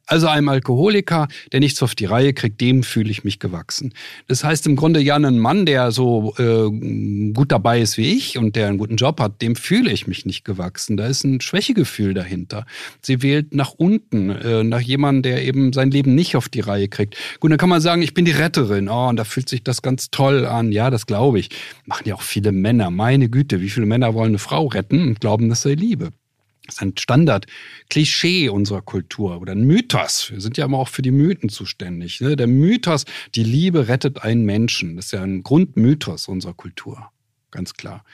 [0.07, 3.95] Also einem Alkoholiker, der nichts auf die Reihe kriegt, dem fühle ich mich gewachsen.
[4.27, 8.37] Das heißt im Grunde ja ein Mann, der so äh, gut dabei ist wie ich
[8.37, 10.97] und der einen guten Job hat, dem fühle ich mich nicht gewachsen.
[10.97, 12.67] Da ist ein Schwächegefühl dahinter.
[13.01, 16.89] Sie wählt nach unten, äh, nach jemandem, der eben sein Leben nicht auf die Reihe
[16.89, 17.17] kriegt.
[17.39, 18.89] Gut, dann kann man sagen, ich bin die Retterin.
[18.89, 20.73] Oh, und da fühlt sich das ganz toll an.
[20.73, 21.51] Ja, das glaube ich.
[21.87, 22.91] Machen ja auch viele Männer.
[22.91, 26.11] Meine Güte, wie viele Männer wollen eine Frau retten und glauben, dass sie Liebe?
[26.73, 30.31] Das ist ein Standard-Klischee unserer Kultur oder ein Mythos.
[30.31, 32.23] Wir sind ja immer auch für die Mythen zuständig.
[32.23, 32.35] Ne?
[32.35, 33.05] Der Mythos,
[33.35, 34.97] die Liebe rettet einen Menschen.
[34.97, 37.11] Das ist ja ein Grundmythos unserer Kultur.
[37.51, 38.05] Ganz klar.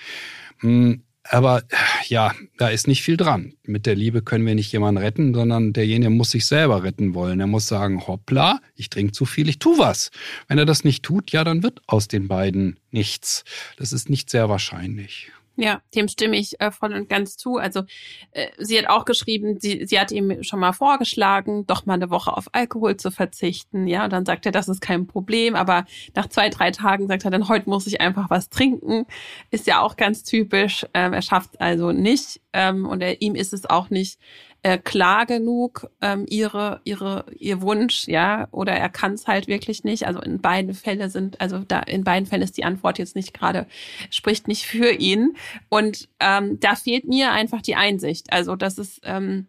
[0.59, 1.63] Hm, aber
[2.09, 3.55] ja, da ist nicht viel dran.
[3.63, 7.39] Mit der Liebe können wir nicht jemanden retten, sondern derjenige muss sich selber retten wollen.
[7.39, 10.11] Er muss sagen, hoppla, ich trinke zu viel, ich tu was.
[10.49, 13.45] Wenn er das nicht tut, ja, dann wird aus den beiden nichts.
[13.77, 15.31] Das ist nicht sehr wahrscheinlich.
[15.61, 17.57] Ja, dem stimme ich äh, voll und ganz zu.
[17.57, 17.83] Also
[18.31, 22.11] äh, sie hat auch geschrieben, sie, sie hat ihm schon mal vorgeschlagen, doch mal eine
[22.11, 23.89] Woche auf Alkohol zu verzichten.
[23.89, 25.57] Ja, und dann sagt er, das ist kein Problem.
[25.57, 29.07] Aber nach zwei, drei Tagen sagt er dann, heute muss ich einfach was trinken.
[29.51, 30.87] Ist ja auch ganz typisch.
[30.95, 32.41] Ähm, er schafft also nicht.
[32.53, 34.21] Ähm, und er, ihm ist es auch nicht
[34.63, 39.85] äh, klar genug, ähm, ihre, ihre, ihr Wunsch, ja, oder er kann es halt wirklich
[39.85, 40.07] nicht.
[40.07, 43.33] Also in beiden Fällen sind, also da in beiden Fällen ist die Antwort jetzt nicht
[43.35, 43.67] gerade,
[44.11, 45.37] spricht nicht für ihn.
[45.69, 48.33] Und ähm, da fehlt mir einfach die Einsicht.
[48.33, 49.47] Also das ist ähm,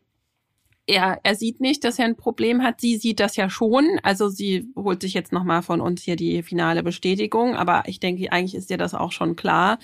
[0.89, 2.81] er, er sieht nicht, dass er ein Problem hat.
[2.81, 3.99] Sie sieht das ja schon.
[4.01, 7.55] Also sie holt sich jetzt nochmal von uns hier die finale Bestätigung.
[7.55, 9.77] Aber ich denke, eigentlich ist ihr das auch schon klar,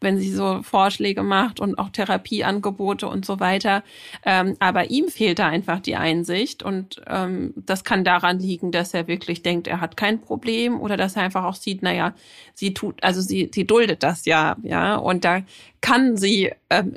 [0.00, 3.84] wenn sie so Vorschläge macht und auch Therapieangebote und so weiter.
[4.24, 6.64] Ähm, aber ihm fehlt da einfach die Einsicht.
[6.64, 10.96] Und ähm, das kann daran liegen, dass er wirklich denkt, er hat kein Problem oder
[10.96, 12.12] dass er einfach auch sieht, naja,
[12.54, 14.96] sie tut, also sie, sie duldet das ja, ja.
[14.96, 15.42] Und da
[15.80, 16.94] kann sie ähm,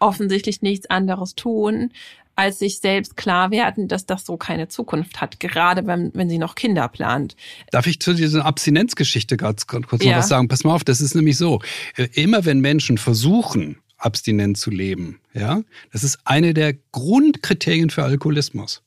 [0.00, 1.92] offensichtlich nichts anderes tun,
[2.38, 6.38] als sich selbst klar werden, dass das so keine Zukunft hat, gerade wenn, wenn sie
[6.38, 7.34] noch Kinder plant.
[7.72, 10.12] Darf ich zu dieser Abstinenzgeschichte ganz kurz ja.
[10.12, 10.46] noch was sagen?
[10.46, 11.60] Pass mal auf, das ist nämlich so.
[11.96, 18.04] Äh, immer wenn Menschen versuchen, abstinent zu leben, ja, das ist eine der Grundkriterien für
[18.04, 18.82] Alkoholismus.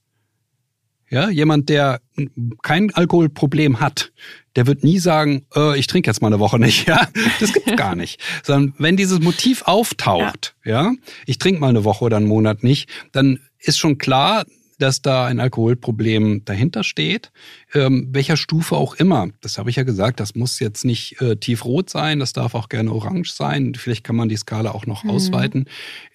[1.11, 1.99] Ja, jemand, der
[2.61, 4.13] kein Alkoholproblem hat,
[4.55, 6.87] der wird nie sagen, äh, ich trinke jetzt mal eine Woche nicht.
[6.87, 7.07] Ja,
[7.41, 8.21] das gibt's gar nicht.
[8.43, 10.93] Sondern wenn dieses Motiv auftaucht, ja, ja
[11.25, 14.45] ich trinke mal eine Woche oder einen Monat nicht, dann ist schon klar,
[14.79, 17.31] dass da ein Alkoholproblem dahinter steht,
[17.73, 19.29] ähm, welcher Stufe auch immer.
[19.41, 22.69] Das habe ich ja gesagt, das muss jetzt nicht äh, tiefrot sein, das darf auch
[22.69, 23.73] gerne orange sein.
[23.75, 25.11] Vielleicht kann man die Skala auch noch mhm.
[25.11, 25.65] ausweiten.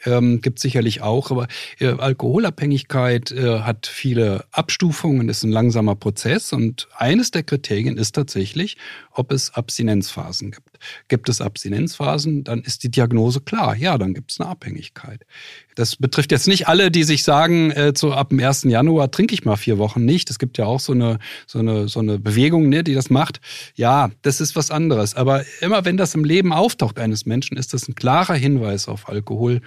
[0.05, 6.53] Ähm, gibt sicherlich auch, aber äh, Alkoholabhängigkeit äh, hat viele Abstufungen, ist ein langsamer Prozess
[6.53, 8.77] und eines der Kriterien ist tatsächlich,
[9.13, 10.79] ob es Abstinenzphasen gibt.
[11.09, 13.75] Gibt es Abstinenzphasen, dann ist die Diagnose klar.
[13.77, 15.25] Ja, dann gibt es eine Abhängigkeit.
[15.75, 18.65] Das betrifft jetzt nicht alle, die sich sagen, äh, so ab dem 1.
[18.65, 20.31] Januar trinke ich mal vier Wochen nicht.
[20.31, 23.41] Es gibt ja auch so eine, so eine, so eine Bewegung, ne, die das macht.
[23.75, 25.15] Ja, das ist was anderes.
[25.15, 29.09] Aber immer wenn das im Leben auftaucht eines Menschen, ist das ein klarer Hinweis auf
[29.09, 29.63] Alkohol.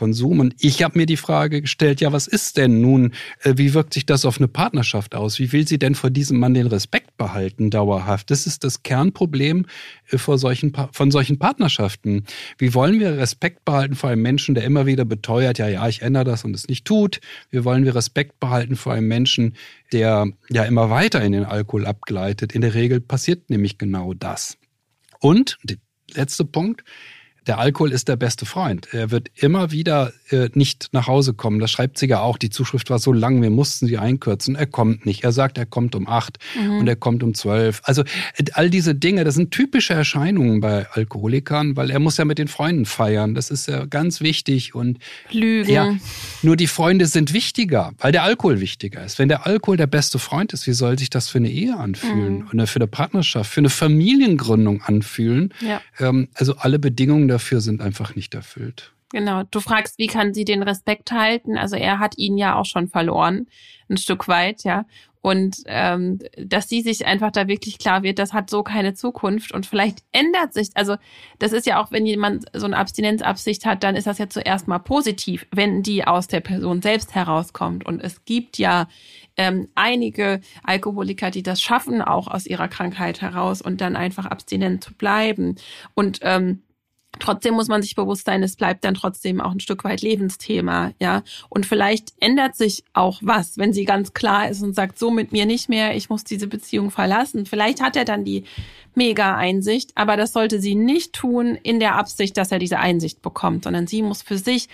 [0.00, 0.40] Konsum.
[0.40, 3.92] Und ich habe mir die Frage gestellt, ja, was ist denn nun, äh, wie wirkt
[3.92, 5.38] sich das auf eine Partnerschaft aus?
[5.38, 8.30] Wie will sie denn vor diesem Mann den Respekt behalten dauerhaft?
[8.30, 9.66] Das ist das Kernproblem
[10.10, 12.24] äh, vor solchen, von solchen Partnerschaften.
[12.56, 16.00] Wie wollen wir Respekt behalten vor einem Menschen, der immer wieder beteuert, ja, ja, ich
[16.00, 17.20] ändere das und es nicht tut?
[17.50, 19.54] Wie wollen wir Respekt behalten vor einem Menschen,
[19.92, 22.54] der ja immer weiter in den Alkohol abgleitet?
[22.54, 24.56] In der Regel passiert nämlich genau das.
[25.18, 25.76] Und, der
[26.14, 26.84] letzte Punkt,
[27.46, 28.88] der Alkohol ist der beste Freund.
[28.92, 31.58] Er wird immer wieder äh, nicht nach Hause kommen.
[31.58, 32.38] Das schreibt sie ja auch.
[32.38, 34.54] Die Zuschrift war so lang, wir mussten sie einkürzen.
[34.54, 35.24] Er kommt nicht.
[35.24, 36.78] Er sagt, er kommt um acht mhm.
[36.78, 37.80] und er kommt um zwölf.
[37.84, 38.02] Also
[38.36, 42.38] äh, all diese Dinge, das sind typische Erscheinungen bei Alkoholikern, weil er muss ja mit
[42.38, 43.34] den Freunden feiern.
[43.34, 44.74] Das ist ja ganz wichtig.
[44.74, 44.98] Und
[45.30, 45.70] Lügen.
[45.70, 45.94] Ja,
[46.42, 49.18] nur die Freunde sind wichtiger, weil der Alkohol wichtiger ist.
[49.18, 52.40] Wenn der Alkohol der beste Freund ist, wie soll sich das für eine Ehe anfühlen?
[52.40, 52.48] Mhm.
[52.52, 55.54] Oder für eine Partnerschaft, für eine Familiengründung anfühlen?
[55.60, 55.80] Ja.
[55.98, 58.92] Ähm, also alle Bedingungen dafür sind einfach nicht erfüllt.
[59.12, 59.42] Genau.
[59.50, 61.58] Du fragst, wie kann sie den Respekt halten?
[61.58, 63.48] Also er hat ihn ja auch schon verloren,
[63.88, 64.84] ein Stück weit, ja.
[65.22, 69.52] Und ähm, dass sie sich einfach da wirklich klar wird, das hat so keine Zukunft
[69.52, 70.96] und vielleicht ändert sich, also
[71.38, 74.66] das ist ja auch, wenn jemand so eine Abstinenzabsicht hat, dann ist das ja zuerst
[74.66, 77.84] mal positiv, wenn die aus der Person selbst herauskommt.
[77.84, 78.88] Und es gibt ja
[79.36, 84.82] ähm, einige Alkoholiker, die das schaffen, auch aus ihrer Krankheit heraus und dann einfach abstinent
[84.82, 85.56] zu bleiben.
[85.92, 86.62] Und ähm,
[87.18, 90.92] Trotzdem muss man sich bewusst sein, es bleibt dann trotzdem auch ein Stück weit Lebensthema,
[91.00, 91.22] ja.
[91.48, 95.32] Und vielleicht ändert sich auch was, wenn sie ganz klar ist und sagt, so mit
[95.32, 97.46] mir nicht mehr, ich muss diese Beziehung verlassen.
[97.46, 98.44] Vielleicht hat er dann die
[98.94, 103.22] mega Einsicht, aber das sollte sie nicht tun in der Absicht, dass er diese Einsicht
[103.22, 104.68] bekommt, sondern sie muss für sich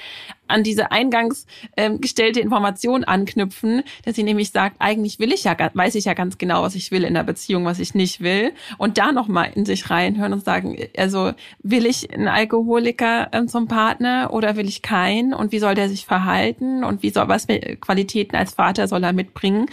[0.48, 5.56] an diese eingangs ähm, gestellte Information anknüpfen, dass sie nämlich sagt, eigentlich will ich ja,
[5.74, 8.52] weiß ich ja ganz genau, was ich will in der Beziehung, was ich nicht will
[8.78, 13.68] und da nochmal in sich reinhören und sagen, also will ich einen Alkoholiker ähm, zum
[13.68, 15.34] Partner oder will ich keinen?
[15.34, 16.84] Und wie soll der sich verhalten?
[16.84, 17.46] Und wie soll, was
[17.80, 19.66] Qualitäten als Vater soll er mitbringen?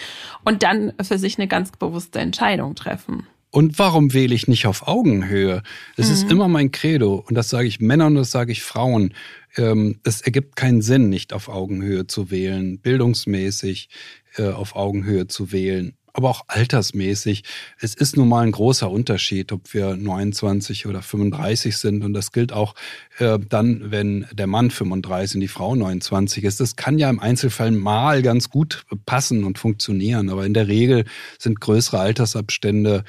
[0.44, 3.28] Und dann für sich eine ganz bewusste Entscheidung treffen.
[3.54, 5.62] Und warum wähle ich nicht auf Augenhöhe?
[5.96, 6.14] Es mhm.
[6.14, 9.14] ist immer mein Credo und das sage ich Männern und das sage ich Frauen.
[9.58, 13.90] Ähm, es ergibt keinen Sinn, nicht auf Augenhöhe zu wählen, bildungsmäßig
[14.38, 17.44] äh, auf Augenhöhe zu wählen aber auch altersmäßig.
[17.80, 22.04] Es ist nun mal ein großer Unterschied, ob wir 29 oder 35 sind.
[22.04, 22.76] Und das gilt auch
[23.18, 26.60] äh, dann, wenn der Mann 35 und die Frau 29 ist.
[26.60, 30.30] Das kann ja im Einzelfall mal ganz gut passen und funktionieren.
[30.30, 31.06] Aber in der Regel
[31.40, 33.04] sind größere Altersabstände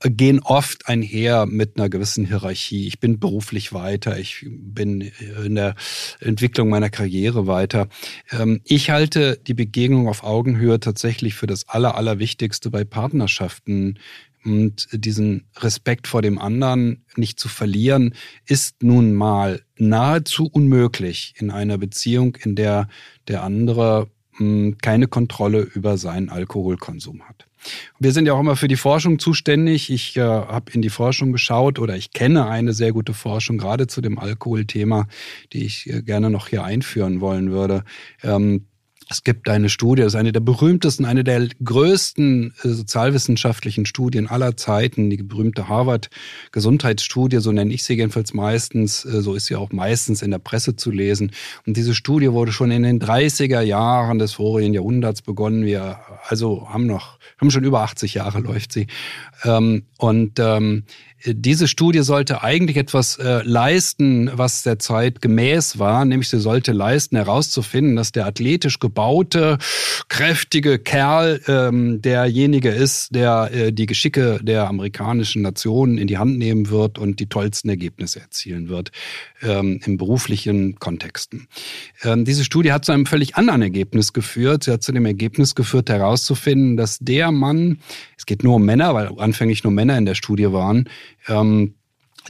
[0.00, 2.86] gehen oft einher mit einer gewissen Hierarchie.
[2.86, 5.10] Ich bin beruflich weiter, ich bin
[5.44, 5.74] in der
[6.20, 7.88] Entwicklung meiner Karriere weiter.
[8.30, 13.98] Ähm, ich halte die Begegnung auf Augenhöhe tatsächlich für das Aller, Allerwichtigste bei Partnerschaften.
[14.44, 18.14] Und diesen Respekt vor dem anderen nicht zu verlieren,
[18.46, 22.88] ist nun mal nahezu unmöglich in einer Beziehung, in der
[23.26, 27.48] der andere hm, keine Kontrolle über seinen Alkoholkonsum hat.
[27.98, 29.90] Wir sind ja auch immer für die Forschung zuständig.
[29.90, 33.86] Ich äh, habe in die Forschung geschaut oder ich kenne eine sehr gute Forschung gerade
[33.86, 35.06] zu dem Alkoholthema,
[35.52, 37.84] die ich äh, gerne noch hier einführen wollen würde.
[38.22, 38.66] Ähm,
[39.10, 44.28] es gibt eine Studie, das ist eine der berühmtesten, eine der größten äh, sozialwissenschaftlichen Studien
[44.28, 49.56] aller Zeiten, die berühmte Harvard-Gesundheitsstudie, so nenne ich sie jedenfalls meistens, äh, so ist sie
[49.56, 51.32] auch meistens in der Presse zu lesen.
[51.66, 55.64] Und diese Studie wurde schon in den 30er Jahren des vorigen Jahrhunderts begonnen.
[55.64, 58.88] Wir also haben noch, haben schon über 80 Jahre läuft sie.
[59.44, 60.84] Ähm, und ähm,
[61.24, 66.72] diese Studie sollte eigentlich etwas äh, leisten, was der Zeit gemäß war, nämlich sie sollte
[66.72, 69.58] leisten, herauszufinden, dass der athletisch gebaute,
[70.08, 76.38] kräftige Kerl ähm, derjenige ist, der äh, die Geschicke der amerikanischen Nationen in die Hand
[76.38, 78.92] nehmen wird und die tollsten Ergebnisse erzielen wird
[79.42, 81.48] ähm, im beruflichen Kontexten.
[82.04, 84.64] Ähm, diese Studie hat zu einem völlig anderen Ergebnis geführt.
[84.64, 87.78] Sie hat zu dem Ergebnis geführt, herauszufinden, dass der Mann,
[88.16, 90.88] es geht nur um Männer, weil anfänglich nur Männer in der Studie waren,
[91.28, 91.74] ähm,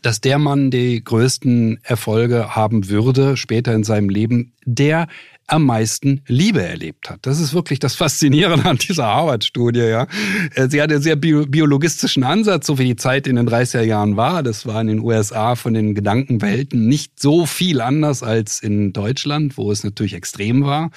[0.03, 5.09] dass der Mann die größten Erfolge haben würde später in seinem Leben, der
[5.49, 7.21] am meisten Liebe erlebt hat.
[7.23, 9.81] Das ist wirklich das Faszinierende an dieser Harvard-Studie.
[9.81, 10.07] Ja.
[10.55, 14.17] Äh, sie hat einen sehr biologistischen Ansatz, so wie die Zeit in den 30er Jahren
[14.17, 14.43] war.
[14.43, 19.57] Das war in den USA von den Gedankenwelten nicht so viel anders als in Deutschland,
[19.57, 20.91] wo es natürlich extrem war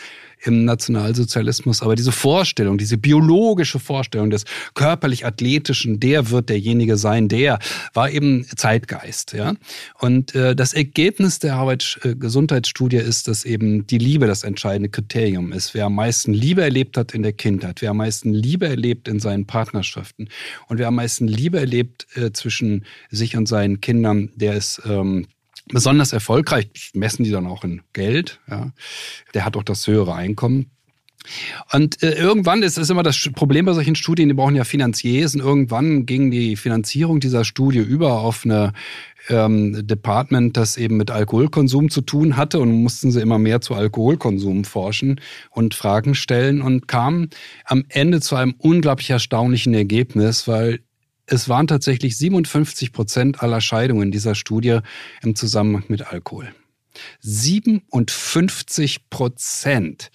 [0.43, 1.82] im Nationalsozialismus.
[1.82, 7.60] Aber diese Vorstellung, diese biologische Vorstellung des körperlich-athletischen, der wird derjenige sein, der
[7.93, 9.34] war eben Zeitgeist.
[9.34, 9.54] Ja?
[9.99, 15.73] Und äh, das Ergebnis der Harvard-Gesundheitsstudie ist, dass eben die Liebe das entscheidende Kriterium ist.
[15.73, 19.19] Wer am meisten Liebe erlebt hat in der Kindheit, wer am meisten Liebe erlebt in
[19.19, 20.30] seinen Partnerschaften
[20.67, 25.27] und wer am meisten Liebe erlebt äh, zwischen sich und seinen Kindern, der ist ähm,
[25.67, 28.71] besonders erfolgreich, messen die dann auch in Geld, ja.
[29.34, 30.71] der hat auch das höhere Einkommen.
[31.71, 35.36] Und äh, irgendwann ist es immer das Problem bei solchen Studien, die brauchen ja Finanziers
[35.36, 38.74] und irgendwann ging die Finanzierung dieser Studie über auf eine
[39.30, 43.76] ähm, Department, das eben mit Alkoholkonsum zu tun hatte und mussten sie immer mehr zu
[43.76, 45.21] Alkoholkonsum forschen
[45.52, 47.30] und Fragen stellen und kamen
[47.65, 50.80] am Ende zu einem unglaublich erstaunlichen Ergebnis, weil
[51.25, 54.79] es waren tatsächlich 57 Prozent aller Scheidungen dieser Studie
[55.21, 56.53] im Zusammenhang mit Alkohol.
[57.21, 60.12] 57 Prozent.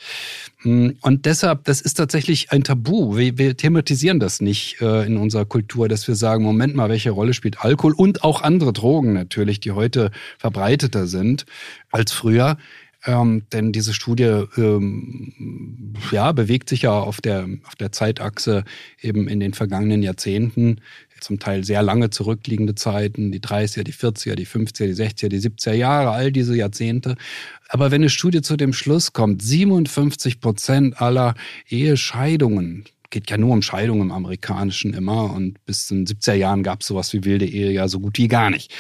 [0.63, 3.17] Hm, und deshalb, das ist tatsächlich ein Tabu.
[3.17, 7.11] Wir, wir thematisieren das nicht äh, in unserer Kultur, dass wir sagen, Moment mal, welche
[7.11, 11.47] Rolle spielt Alkohol und auch andere Drogen natürlich, die heute verbreiteter sind
[11.91, 12.59] als früher.
[13.07, 18.65] Ähm, denn diese Studie ähm, ja, bewegt sich ja auf der, auf der Zeitachse
[19.01, 20.81] eben in den vergangenen Jahrzehnten
[21.21, 25.41] zum Teil sehr lange zurückliegende Zeiten, die 30er, die 40er, die 50er, die 60er, die
[25.41, 27.17] 70er Jahre, all diese Jahrzehnte.
[27.69, 31.35] Aber wenn eine Studie zu dem Schluss kommt, 57 Prozent aller
[31.69, 36.63] Ehescheidungen geht ja nur um Scheidung im Amerikanischen immer und bis in den 70er Jahren
[36.63, 38.73] gab es sowas wie wilde Ehe ja so gut wie gar nicht.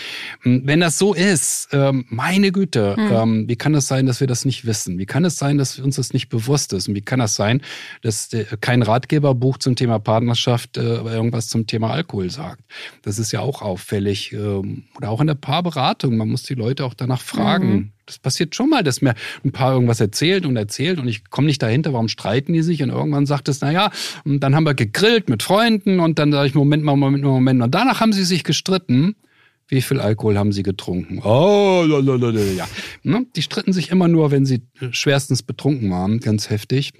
[0.42, 3.48] Hm, wenn das so ist, ähm, meine Güte, mhm.
[3.48, 4.98] wie kann es sein, dass wir das nicht wissen?
[4.98, 6.88] Wie kann es sein, dass uns das nicht bewusst ist?
[6.88, 7.62] Und wie kann das sein,
[8.02, 12.62] dass kein Ratgeberbuch zum Thema Partnerschaft äh, irgendwas zum Thema Alkohol sagt?
[13.02, 14.32] Das ist ja auch auffällig.
[14.32, 16.16] Ähm, oder auch in der Paarberatung.
[16.16, 17.72] Man muss die Leute auch danach fragen.
[17.72, 17.92] Mhm.
[18.06, 19.14] Das passiert schon mal, dass mir
[19.44, 22.82] ein Paar irgendwas erzählt und erzählt und ich komme nicht dahinter, warum streiten die sich
[22.82, 23.90] und irgendwann sagt es, naja,
[24.24, 27.30] und dann haben wir gegrillt mit Freunden und dann sage ich, Moment mal, Moment mal,
[27.30, 29.16] Moment und danach haben sie sich gestritten.
[29.68, 31.20] Wie viel Alkohol haben sie getrunken?
[31.24, 32.68] Oh, lalalala, ja.
[33.02, 33.26] Ne?
[33.34, 36.92] Die stritten sich immer nur, wenn sie schwerstens betrunken waren, ganz heftig.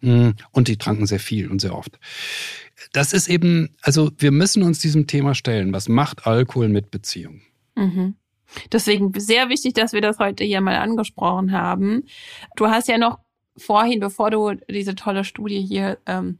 [0.00, 1.98] Hm, und die tranken sehr viel und sehr oft.
[2.92, 5.72] Das ist eben, also wir müssen uns diesem Thema stellen.
[5.72, 7.42] Was macht Alkohol mit Beziehungen?
[7.76, 8.14] Mhm.
[8.70, 12.04] Deswegen sehr wichtig, dass wir das heute hier mal angesprochen haben.
[12.56, 13.18] Du hast ja noch
[13.56, 16.38] vorhin, bevor du diese tolle Studie hier ähm,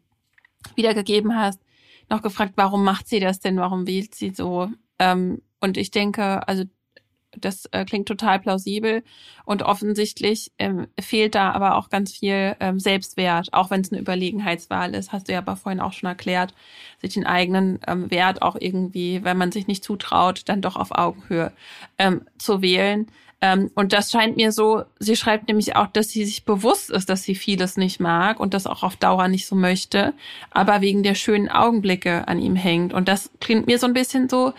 [0.74, 1.60] wiedergegeben hast,
[2.08, 3.56] noch gefragt, warum macht sie das denn?
[3.56, 4.70] Warum wählt sie so?
[4.98, 6.64] Ähm, und ich denke, also
[7.36, 9.02] das äh, klingt total plausibel
[9.44, 14.00] und offensichtlich ähm, fehlt da aber auch ganz viel ähm, Selbstwert, auch wenn es eine
[14.00, 16.54] Überlegenheitswahl ist, hast du ja aber vorhin auch schon erklärt,
[17.00, 20.92] sich den eigenen ähm, Wert auch irgendwie, wenn man sich nicht zutraut, dann doch auf
[20.92, 21.52] Augenhöhe
[21.98, 23.08] ähm, zu wählen.
[23.42, 27.10] Ähm, und das scheint mir so, sie schreibt nämlich auch, dass sie sich bewusst ist,
[27.10, 30.14] dass sie vieles nicht mag und das auch auf Dauer nicht so möchte,
[30.52, 32.94] aber wegen der schönen Augenblicke an ihm hängt.
[32.94, 34.52] Und das klingt mir so ein bisschen so,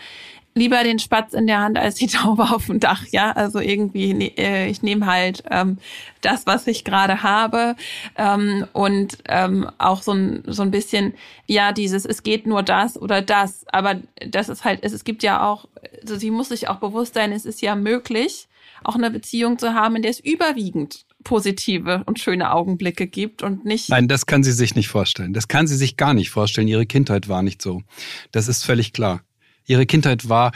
[0.54, 3.32] lieber den Spatz in der Hand als die Taube auf dem Dach, ja.
[3.32, 5.78] Also irgendwie, ne, ich nehme halt ähm,
[6.20, 7.76] das, was ich gerade habe
[8.16, 11.14] ähm, und ähm, auch so ein so ein bisschen,
[11.46, 15.22] ja, dieses, es geht nur das oder das, aber das ist halt, es, es gibt
[15.22, 15.66] ja auch,
[16.00, 18.48] also sie muss sich auch bewusst sein, es ist ja möglich,
[18.84, 23.64] auch eine Beziehung zu haben, in der es überwiegend positive und schöne Augenblicke gibt und
[23.64, 23.88] nicht.
[23.88, 25.32] Nein, das kann sie sich nicht vorstellen.
[25.32, 26.68] Das kann sie sich gar nicht vorstellen.
[26.68, 27.82] Ihre Kindheit war nicht so.
[28.30, 29.22] Das ist völlig klar
[29.66, 30.52] ihre Kindheit war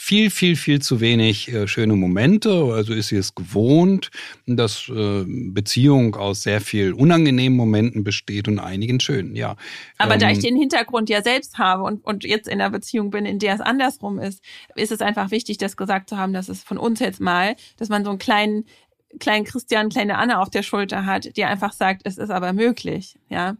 [0.00, 2.50] viel, viel, viel zu wenig äh, schöne Momente.
[2.72, 4.10] Also ist sie es gewohnt,
[4.46, 9.56] dass äh, Beziehung aus sehr viel unangenehmen Momenten besteht und einigen schönen, ja.
[9.98, 13.10] Aber ähm, da ich den Hintergrund ja selbst habe und, und jetzt in einer Beziehung
[13.10, 14.40] bin, in der es andersrum ist,
[14.76, 17.88] ist es einfach wichtig, das gesagt zu haben, dass es von uns jetzt mal, dass
[17.88, 18.66] man so einen kleinen
[19.18, 23.18] kleinen Christian, kleine Anna auf der Schulter hat, die einfach sagt, es ist aber möglich,
[23.28, 23.56] ja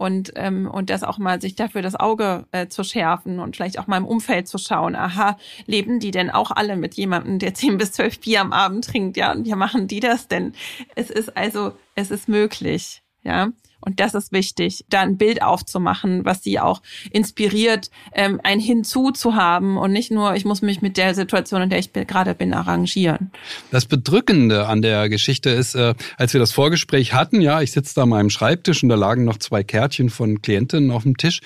[0.00, 3.78] und ähm, und das auch mal sich dafür das Auge äh, zu schärfen und vielleicht
[3.78, 7.52] auch mal im Umfeld zu schauen, aha, leben die denn auch alle mit jemandem, der
[7.54, 10.54] zehn bis zwölf Bier am Abend trinkt, ja, und wie machen die das denn?
[10.94, 13.48] Es ist also, es ist möglich, ja.
[13.80, 19.10] Und das ist wichtig, da ein Bild aufzumachen, was sie auch inspiriert, ähm, ein Hinzu
[19.10, 22.34] zu haben und nicht nur, ich muss mich mit der Situation, in der ich gerade
[22.34, 23.30] bin, arrangieren.
[23.70, 27.94] Das Bedrückende an der Geschichte ist, äh, als wir das Vorgespräch hatten, ja, ich sitze
[27.94, 31.40] da an meinem Schreibtisch und da lagen noch zwei Kärtchen von Klientinnen auf dem Tisch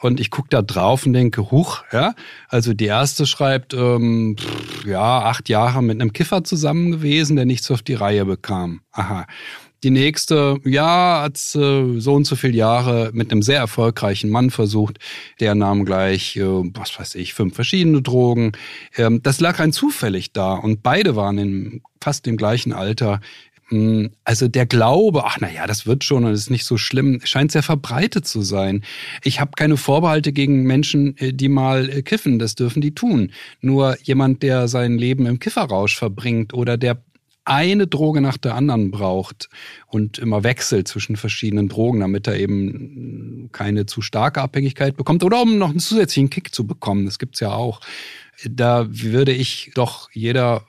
[0.00, 2.14] und ich gucke da drauf und denke, huch, ja,
[2.48, 7.46] also die erste schreibt, ähm, pff, ja, acht Jahre mit einem Kiffer zusammen gewesen, der
[7.46, 8.80] nichts auf die Reihe bekam.
[8.92, 9.26] Aha.
[9.86, 14.50] Die nächste, ja, hat äh, so und so viele Jahre mit einem sehr erfolgreichen Mann
[14.50, 14.98] versucht.
[15.38, 18.50] Der nahm gleich, äh, was weiß ich, fünf verschiedene Drogen.
[18.96, 23.20] Ähm, das lag rein zufällig da und beide waren in fast dem gleichen Alter.
[23.68, 27.20] Hm, also der Glaube, ach na ja, das wird schon und ist nicht so schlimm,
[27.22, 28.82] scheint sehr verbreitet zu sein.
[29.22, 33.30] Ich habe keine Vorbehalte gegen Menschen, äh, die mal äh, kiffen, das dürfen die tun.
[33.60, 37.00] Nur jemand, der sein Leben im Kifferrausch verbringt oder der
[37.46, 39.48] eine Droge nach der anderen braucht
[39.86, 45.40] und immer wechselt zwischen verschiedenen Drogen, damit er eben keine zu starke Abhängigkeit bekommt oder
[45.40, 47.06] um noch einen zusätzlichen Kick zu bekommen.
[47.06, 47.80] Das gibt's ja auch.
[48.48, 50.66] Da würde ich doch jeder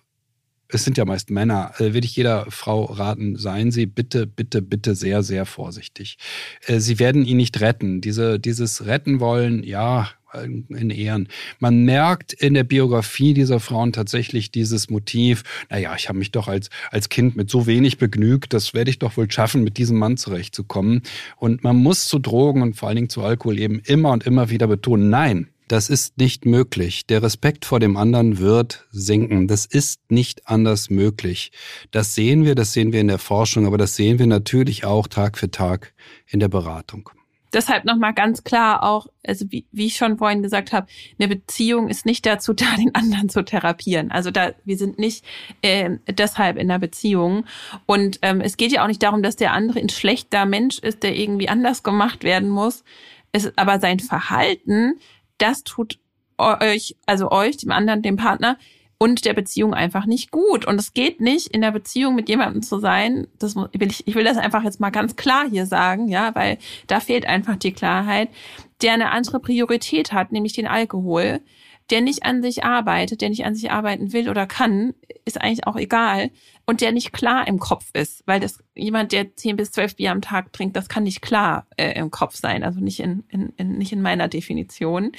[0.69, 4.61] es sind ja meist Männer, äh, würde ich jeder Frau raten, seien Sie bitte, bitte,
[4.61, 6.17] bitte sehr, sehr vorsichtig.
[6.65, 8.01] Äh, Sie werden ihn nicht retten.
[8.01, 10.09] Diese, dieses Retten wollen, ja,
[10.43, 11.29] in Ehren.
[11.59, 16.47] Man merkt in der Biografie dieser Frauen tatsächlich dieses Motiv, naja, ich habe mich doch
[16.47, 19.97] als, als Kind mit so wenig begnügt, das werde ich doch wohl schaffen, mit diesem
[19.97, 21.01] Mann zurechtzukommen.
[21.37, 24.49] Und man muss zu Drogen und vor allen Dingen zu Alkohol eben immer und immer
[24.49, 27.05] wieder betonen, nein, das ist nicht möglich.
[27.05, 29.47] Der Respekt vor dem anderen wird sinken.
[29.47, 31.51] Das ist nicht anders möglich.
[31.91, 35.07] Das sehen wir, das sehen wir in der Forschung, aber das sehen wir natürlich auch
[35.07, 35.93] Tag für Tag
[36.27, 37.09] in der Beratung.
[37.53, 40.87] Deshalb nochmal ganz klar auch, also wie, wie ich schon vorhin gesagt habe,
[41.17, 44.11] eine Beziehung ist nicht dazu da, den anderen zu therapieren.
[44.11, 45.23] Also da, wir sind nicht
[45.61, 47.45] äh, deshalb in einer Beziehung.
[47.85, 51.03] Und ähm, es geht ja auch nicht darum, dass der andere ein schlechter Mensch ist,
[51.03, 52.83] der irgendwie anders gemacht werden muss.
[53.31, 54.99] Es, aber sein Verhalten
[55.37, 55.99] das tut
[56.37, 58.57] euch, also euch, dem anderen, dem Partner
[58.99, 60.65] und der Beziehung einfach nicht gut.
[60.65, 63.27] Und es geht nicht, in der Beziehung mit jemandem zu sein.
[63.37, 66.57] Das will ich, ich will das einfach jetzt mal ganz klar hier sagen, ja, weil
[66.87, 68.29] da fehlt einfach die Klarheit,
[68.81, 71.41] der eine andere Priorität hat, nämlich den Alkohol,
[71.89, 74.93] der nicht an sich arbeitet, der nicht an sich arbeiten will oder kann,
[75.25, 76.31] ist eigentlich auch egal.
[76.69, 80.11] Und der nicht klar im Kopf ist, weil das jemand, der zehn bis zwölf Bier
[80.11, 83.53] am Tag trinkt, das kann nicht klar äh, im Kopf sein, also nicht in, in,
[83.55, 85.13] in, nicht in meiner Definition.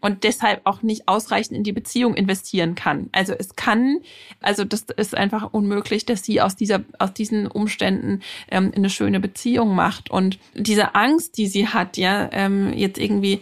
[0.00, 3.08] Und deshalb auch nicht ausreichend in die Beziehung investieren kann.
[3.10, 3.98] Also es kann,
[4.40, 9.18] also das ist einfach unmöglich, dass sie aus dieser, aus diesen Umständen ähm, eine schöne
[9.18, 10.08] Beziehung macht.
[10.08, 13.40] Und diese Angst, die sie hat, ja, ähm, jetzt irgendwie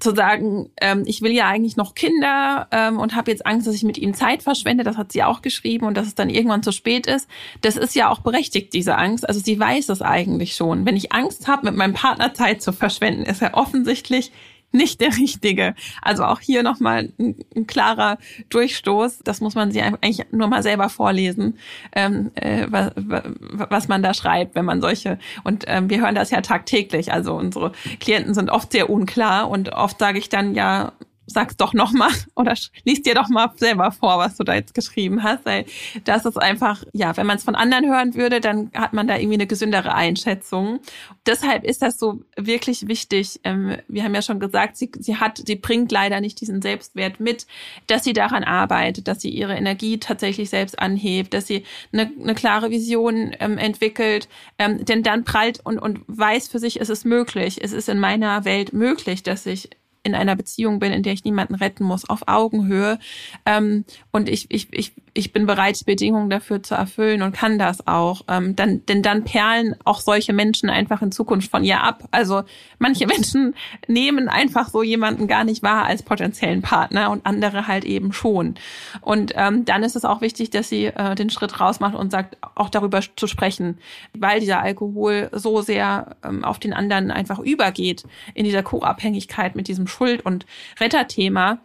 [0.00, 3.74] zu sagen, ähm, ich will ja eigentlich noch Kinder ähm, und habe jetzt Angst, dass
[3.74, 6.62] ich mit ihnen Zeit verschwende, das hat sie auch geschrieben und dass es dann irgendwann
[6.62, 7.28] zu spät ist.
[7.60, 9.28] Das ist ja auch berechtigt, diese Angst.
[9.28, 10.86] Also sie weiß es eigentlich schon.
[10.86, 14.32] Wenn ich Angst habe, mit meinem Partner Zeit zu verschwenden, ist er offensichtlich
[14.72, 15.74] nicht der richtige.
[16.02, 18.18] Also auch hier nochmal ein, ein klarer
[18.50, 19.20] Durchstoß.
[19.24, 21.58] Das muss man sich eigentlich nur mal selber vorlesen,
[21.94, 25.18] ähm, äh, was, was man da schreibt, wenn man solche.
[25.44, 27.12] Und ähm, wir hören das ja tagtäglich.
[27.12, 30.92] Also unsere Klienten sind oft sehr unklar und oft sage ich dann ja,
[31.28, 32.54] sag's doch noch mal oder
[32.84, 35.66] liest dir doch mal selber vor, was du da jetzt geschrieben hast, weil
[36.04, 39.16] das ist einfach, ja, wenn man es von anderen hören würde, dann hat man da
[39.16, 40.80] irgendwie eine gesündere Einschätzung.
[41.26, 43.40] Deshalb ist das so wirklich wichtig.
[43.44, 47.20] Ähm, wir haben ja schon gesagt, sie, sie hat, sie bringt leider nicht diesen Selbstwert
[47.20, 47.46] mit,
[47.86, 52.34] dass sie daran arbeitet, dass sie ihre Energie tatsächlich selbst anhebt, dass sie eine, eine
[52.34, 57.04] klare Vision ähm, entwickelt, ähm, denn dann prallt und, und weiß für sich, ist es
[57.04, 57.58] möglich.
[57.62, 59.70] Es ist in meiner Welt möglich, dass ich
[60.08, 62.98] in einer Beziehung bin, in der ich niemanden retten muss, auf Augenhöhe.
[63.46, 67.88] Ähm, und ich, ich, ich, ich bin bereit, Bedingungen dafür zu erfüllen und kann das
[67.88, 68.22] auch.
[68.28, 72.04] Ähm, dann, denn dann perlen auch solche Menschen einfach in Zukunft von ihr ab.
[72.12, 72.44] Also
[72.78, 73.56] manche Menschen
[73.88, 78.54] nehmen einfach so jemanden gar nicht wahr als potenziellen Partner und andere halt eben schon.
[79.00, 82.36] Und ähm, dann ist es auch wichtig, dass sie äh, den Schritt rausmacht und sagt,
[82.54, 83.78] auch darüber zu sprechen,
[84.16, 88.04] weil dieser Alkohol so sehr ähm, auf den anderen einfach übergeht
[88.34, 90.46] in dieser Co-Abhängigkeit mit diesem Schuld- und
[90.78, 91.58] Retterthema,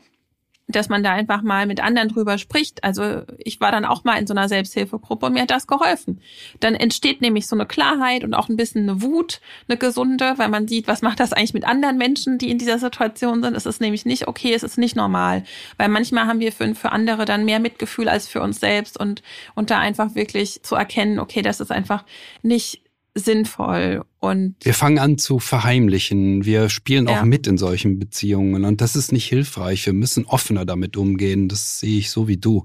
[0.67, 2.83] dass man da einfach mal mit anderen drüber spricht.
[2.83, 6.21] Also ich war dann auch mal in so einer Selbsthilfegruppe und mir hat das geholfen.
[6.59, 10.49] Dann entsteht nämlich so eine Klarheit und auch ein bisschen eine Wut, eine gesunde, weil
[10.49, 13.55] man sieht, was macht das eigentlich mit anderen Menschen, die in dieser Situation sind.
[13.55, 15.43] Es ist nämlich nicht okay, es ist nicht normal.
[15.77, 19.21] Weil manchmal haben wir für, für andere dann mehr Mitgefühl als für uns selbst und,
[19.55, 22.05] und da einfach wirklich zu erkennen, okay, das ist einfach
[22.41, 22.81] nicht
[23.15, 26.45] sinnvoll und wir fangen an zu verheimlichen.
[26.45, 27.25] Wir spielen auch ja.
[27.25, 29.85] mit in solchen Beziehungen und das ist nicht hilfreich.
[29.85, 31.47] Wir müssen offener damit umgehen.
[31.47, 32.63] Das sehe ich so wie du.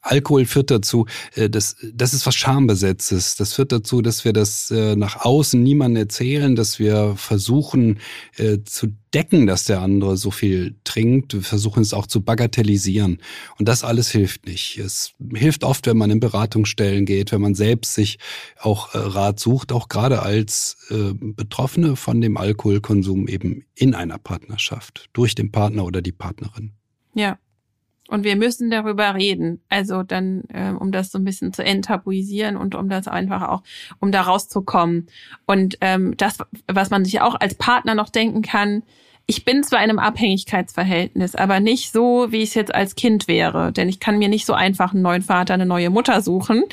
[0.00, 3.36] Alkohol führt dazu, äh, das, das ist was Schambesetztes.
[3.36, 7.98] Das führt dazu, dass wir das äh, nach außen niemandem erzählen, dass wir versuchen
[8.36, 11.34] äh, zu decken, dass der andere so viel trinkt.
[11.34, 13.22] Wir versuchen es auch zu bagatellisieren.
[13.58, 14.78] Und das alles hilft nicht.
[14.78, 18.18] Es hilft oft, wenn man in Beratungsstellen geht, wenn man selbst sich
[18.58, 25.34] auch Rat sucht, auch gerade als Betroffene von dem Alkoholkonsum eben in einer Partnerschaft, durch
[25.34, 26.72] den Partner oder die Partnerin.
[27.14, 27.38] Ja,
[28.08, 29.60] und wir müssen darüber reden.
[29.68, 33.62] Also dann, äh, um das so ein bisschen zu enttabuisieren und um das einfach auch,
[34.00, 35.08] um da rauszukommen.
[35.46, 38.82] Und ähm, das, was man sich auch als Partner noch denken kann,
[39.30, 43.28] ich bin zwar in einem Abhängigkeitsverhältnis, aber nicht so, wie ich es jetzt als Kind
[43.28, 43.72] wäre.
[43.72, 46.64] Denn ich kann mir nicht so einfach einen neuen Vater, eine neue Mutter suchen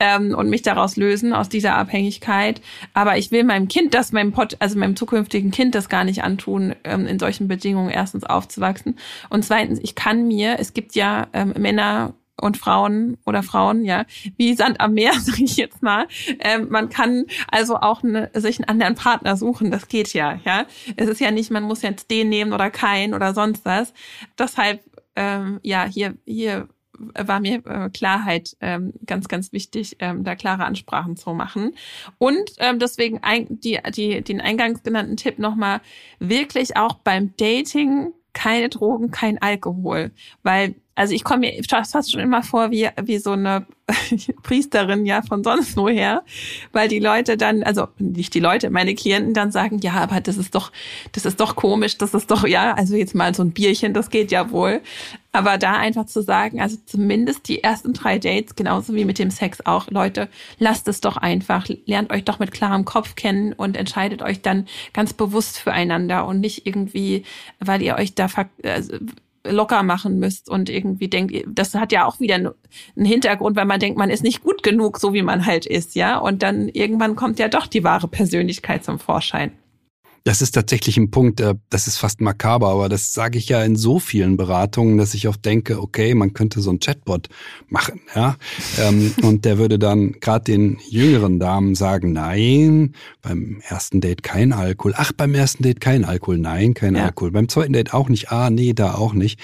[0.00, 2.60] ähm, und mich daraus lösen, aus dieser Abhängigkeit.
[2.94, 6.24] Aber ich will meinem Kind das, meinem Pot, also meinem zukünftigen Kind das gar nicht
[6.24, 8.98] antun, ähm, in solchen Bedingungen erstens aufzuwachsen.
[9.28, 14.04] Und zweitens, ich kann mir, es gibt ja ähm, Männer und Frauen oder Frauen, ja,
[14.36, 16.06] wie Sand am Meer, sage ich jetzt mal.
[16.40, 20.66] Ähm, man kann also auch eine, sich einen anderen Partner suchen, das geht ja, ja.
[20.96, 23.92] Es ist ja nicht, man muss jetzt den nehmen oder keinen oder sonst was.
[24.38, 24.82] Deshalb,
[25.16, 26.68] ähm, ja, hier, hier
[27.14, 31.74] war mir äh, Klarheit ähm, ganz, ganz wichtig, ähm, da klare Ansprachen zu machen.
[32.18, 35.80] Und ähm, deswegen ein, die, die, den eingangs genannten Tipp nochmal,
[36.18, 40.12] wirklich auch beim Dating keine Drogen, kein Alkohol.
[40.42, 43.64] Weil, also ich komme mir fast schon immer vor wie, wie so eine
[44.42, 46.22] Priesterin ja von sonst woher,
[46.72, 50.36] weil die Leute dann, also nicht die Leute, meine Klienten dann sagen, ja, aber das
[50.36, 50.70] ist doch,
[51.12, 54.10] das ist doch komisch, das ist doch, ja, also jetzt mal so ein Bierchen, das
[54.10, 54.82] geht ja wohl.
[55.32, 59.30] Aber da einfach zu sagen, also zumindest die ersten drei Dates, genauso wie mit dem
[59.30, 60.28] Sex auch, Leute,
[60.58, 64.66] lasst es doch einfach, lernt euch doch mit klarem Kopf kennen und entscheidet euch dann
[64.92, 67.24] ganz bewusst füreinander und nicht irgendwie,
[67.58, 68.26] weil ihr euch da
[68.64, 68.98] also
[69.46, 73.80] locker machen müsst und irgendwie denkt, das hat ja auch wieder einen Hintergrund, weil man
[73.80, 76.18] denkt, man ist nicht gut genug, so wie man halt ist, ja.
[76.18, 79.52] Und dann irgendwann kommt ja doch die wahre Persönlichkeit zum Vorschein.
[80.24, 83.62] Das ist tatsächlich ein Punkt, äh, das ist fast makaber, aber das sage ich ja
[83.62, 87.28] in so vielen Beratungen, dass ich oft denke, okay, man könnte so ein Chatbot
[87.68, 88.36] machen, ja.
[88.78, 94.52] Ähm, und der würde dann gerade den jüngeren Damen sagen, nein, beim ersten Date kein
[94.52, 94.94] Alkohol.
[94.96, 97.06] Ach, beim ersten Date kein Alkohol, nein, kein ja.
[97.06, 97.30] Alkohol.
[97.30, 99.40] Beim zweiten Date auch nicht, ah, nee, da auch nicht.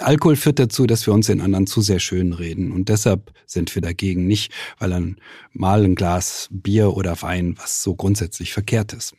[0.00, 2.72] Alkohol führt dazu, dass wir uns den anderen zu sehr schön reden.
[2.72, 5.16] Und deshalb sind wir dagegen nicht, weil dann
[5.52, 9.14] mal ein Glas Bier oder Wein, was so grundsätzlich verkehrt ist.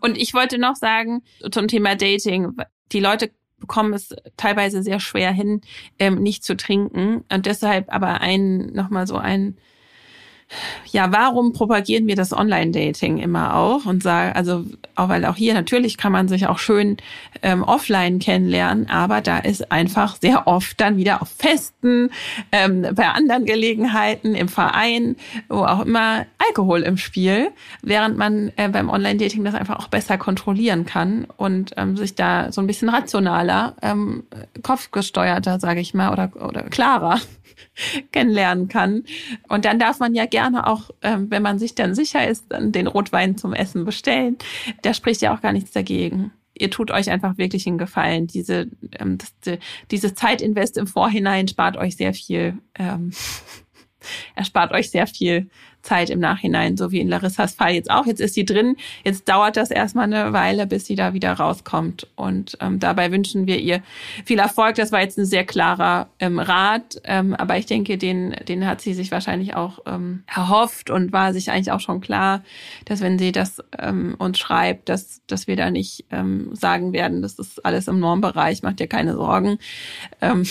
[0.00, 2.54] Und ich wollte noch sagen zum Thema Dating,
[2.92, 5.60] die Leute bekommen es teilweise sehr schwer hin,
[5.98, 7.24] ähm, nicht zu trinken.
[7.32, 9.56] Und deshalb aber ein, nochmal so ein
[10.90, 15.54] ja, warum propagieren wir das Online-Dating immer auch und sagen, also auch weil auch hier
[15.54, 16.96] natürlich kann man sich auch schön
[17.42, 22.10] ähm, offline kennenlernen, aber da ist einfach sehr oft dann wieder auf Festen,
[22.52, 25.16] ähm, bei anderen Gelegenheiten, im Verein,
[25.48, 27.50] wo auch immer Alkohol im Spiel,
[27.82, 32.50] während man äh, beim Online-Dating das einfach auch besser kontrollieren kann und ähm, sich da
[32.52, 34.24] so ein bisschen rationaler, ähm,
[34.62, 37.20] kopfgesteuerter, sage ich mal, oder, oder klarer
[38.12, 39.04] kennenlernen kann.
[39.48, 42.72] Und dann darf man ja gerne auch, ähm, wenn man sich dann sicher ist, dann
[42.72, 44.36] den Rotwein zum Essen bestellen.
[44.82, 46.32] Da spricht ja auch gar nichts dagegen.
[46.54, 48.26] Ihr tut euch einfach wirklich einen Gefallen.
[48.26, 49.58] Diese, ähm, das,
[49.90, 53.12] dieses Zeitinvest im Vorhinein spart euch sehr viel, ähm,
[54.34, 55.48] erspart euch sehr viel
[55.88, 58.04] Zeit im Nachhinein, so wie in Larissas Fall jetzt auch.
[58.04, 62.06] Jetzt ist sie drin, jetzt dauert das erstmal eine Weile, bis sie da wieder rauskommt.
[62.14, 63.80] Und ähm, dabei wünschen wir ihr
[64.26, 64.74] viel Erfolg.
[64.74, 68.82] Das war jetzt ein sehr klarer ähm, Rat, ähm, aber ich denke, den, den hat
[68.82, 72.42] sie sich wahrscheinlich auch ähm, erhofft und war sich eigentlich auch schon klar,
[72.84, 77.22] dass wenn sie das ähm, uns schreibt, dass, dass wir da nicht ähm, sagen werden,
[77.22, 79.58] das ist alles im Normbereich, macht dir keine Sorgen.
[80.20, 80.44] Ähm,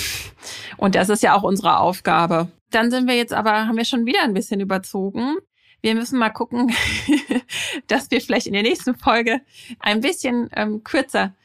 [0.78, 4.06] und das ist ja auch unsere Aufgabe, dann sind wir jetzt aber, haben wir schon
[4.06, 5.38] wieder ein bisschen überzogen.
[5.82, 6.74] Wir müssen mal gucken,
[7.88, 9.42] dass wir vielleicht in der nächsten Folge
[9.80, 11.36] ein bisschen ähm, kürzer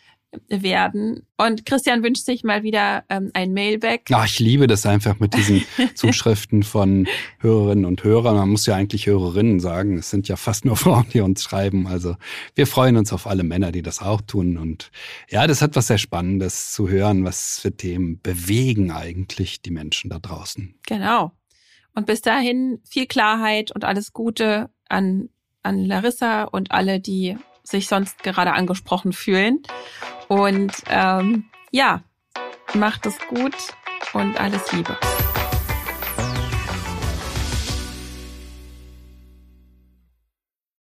[0.49, 1.26] werden.
[1.37, 4.09] Und Christian wünscht sich mal wieder ähm, ein Mailback.
[4.12, 5.64] Ach, ich liebe das einfach mit diesen
[5.95, 7.07] Zuschriften von
[7.39, 8.37] Hörerinnen und Hörern.
[8.37, 9.99] Man muss ja eigentlich Hörerinnen sagen.
[9.99, 11.87] Es sind ja fast nur Frauen, die uns schreiben.
[11.87, 12.16] Also
[12.55, 14.57] wir freuen uns auf alle Männer, die das auch tun.
[14.57, 14.91] Und
[15.28, 20.11] ja, das hat was sehr Spannendes zu hören, was für Themen bewegen eigentlich die Menschen
[20.11, 20.74] da draußen.
[20.87, 21.33] Genau.
[21.95, 25.28] Und bis dahin viel Klarheit und alles Gute an,
[25.62, 29.63] an Larissa und alle, die sich sonst gerade angesprochen fühlen.
[30.29, 32.03] Und ähm, ja,
[32.75, 33.55] macht es gut
[34.13, 34.97] und alles Liebe.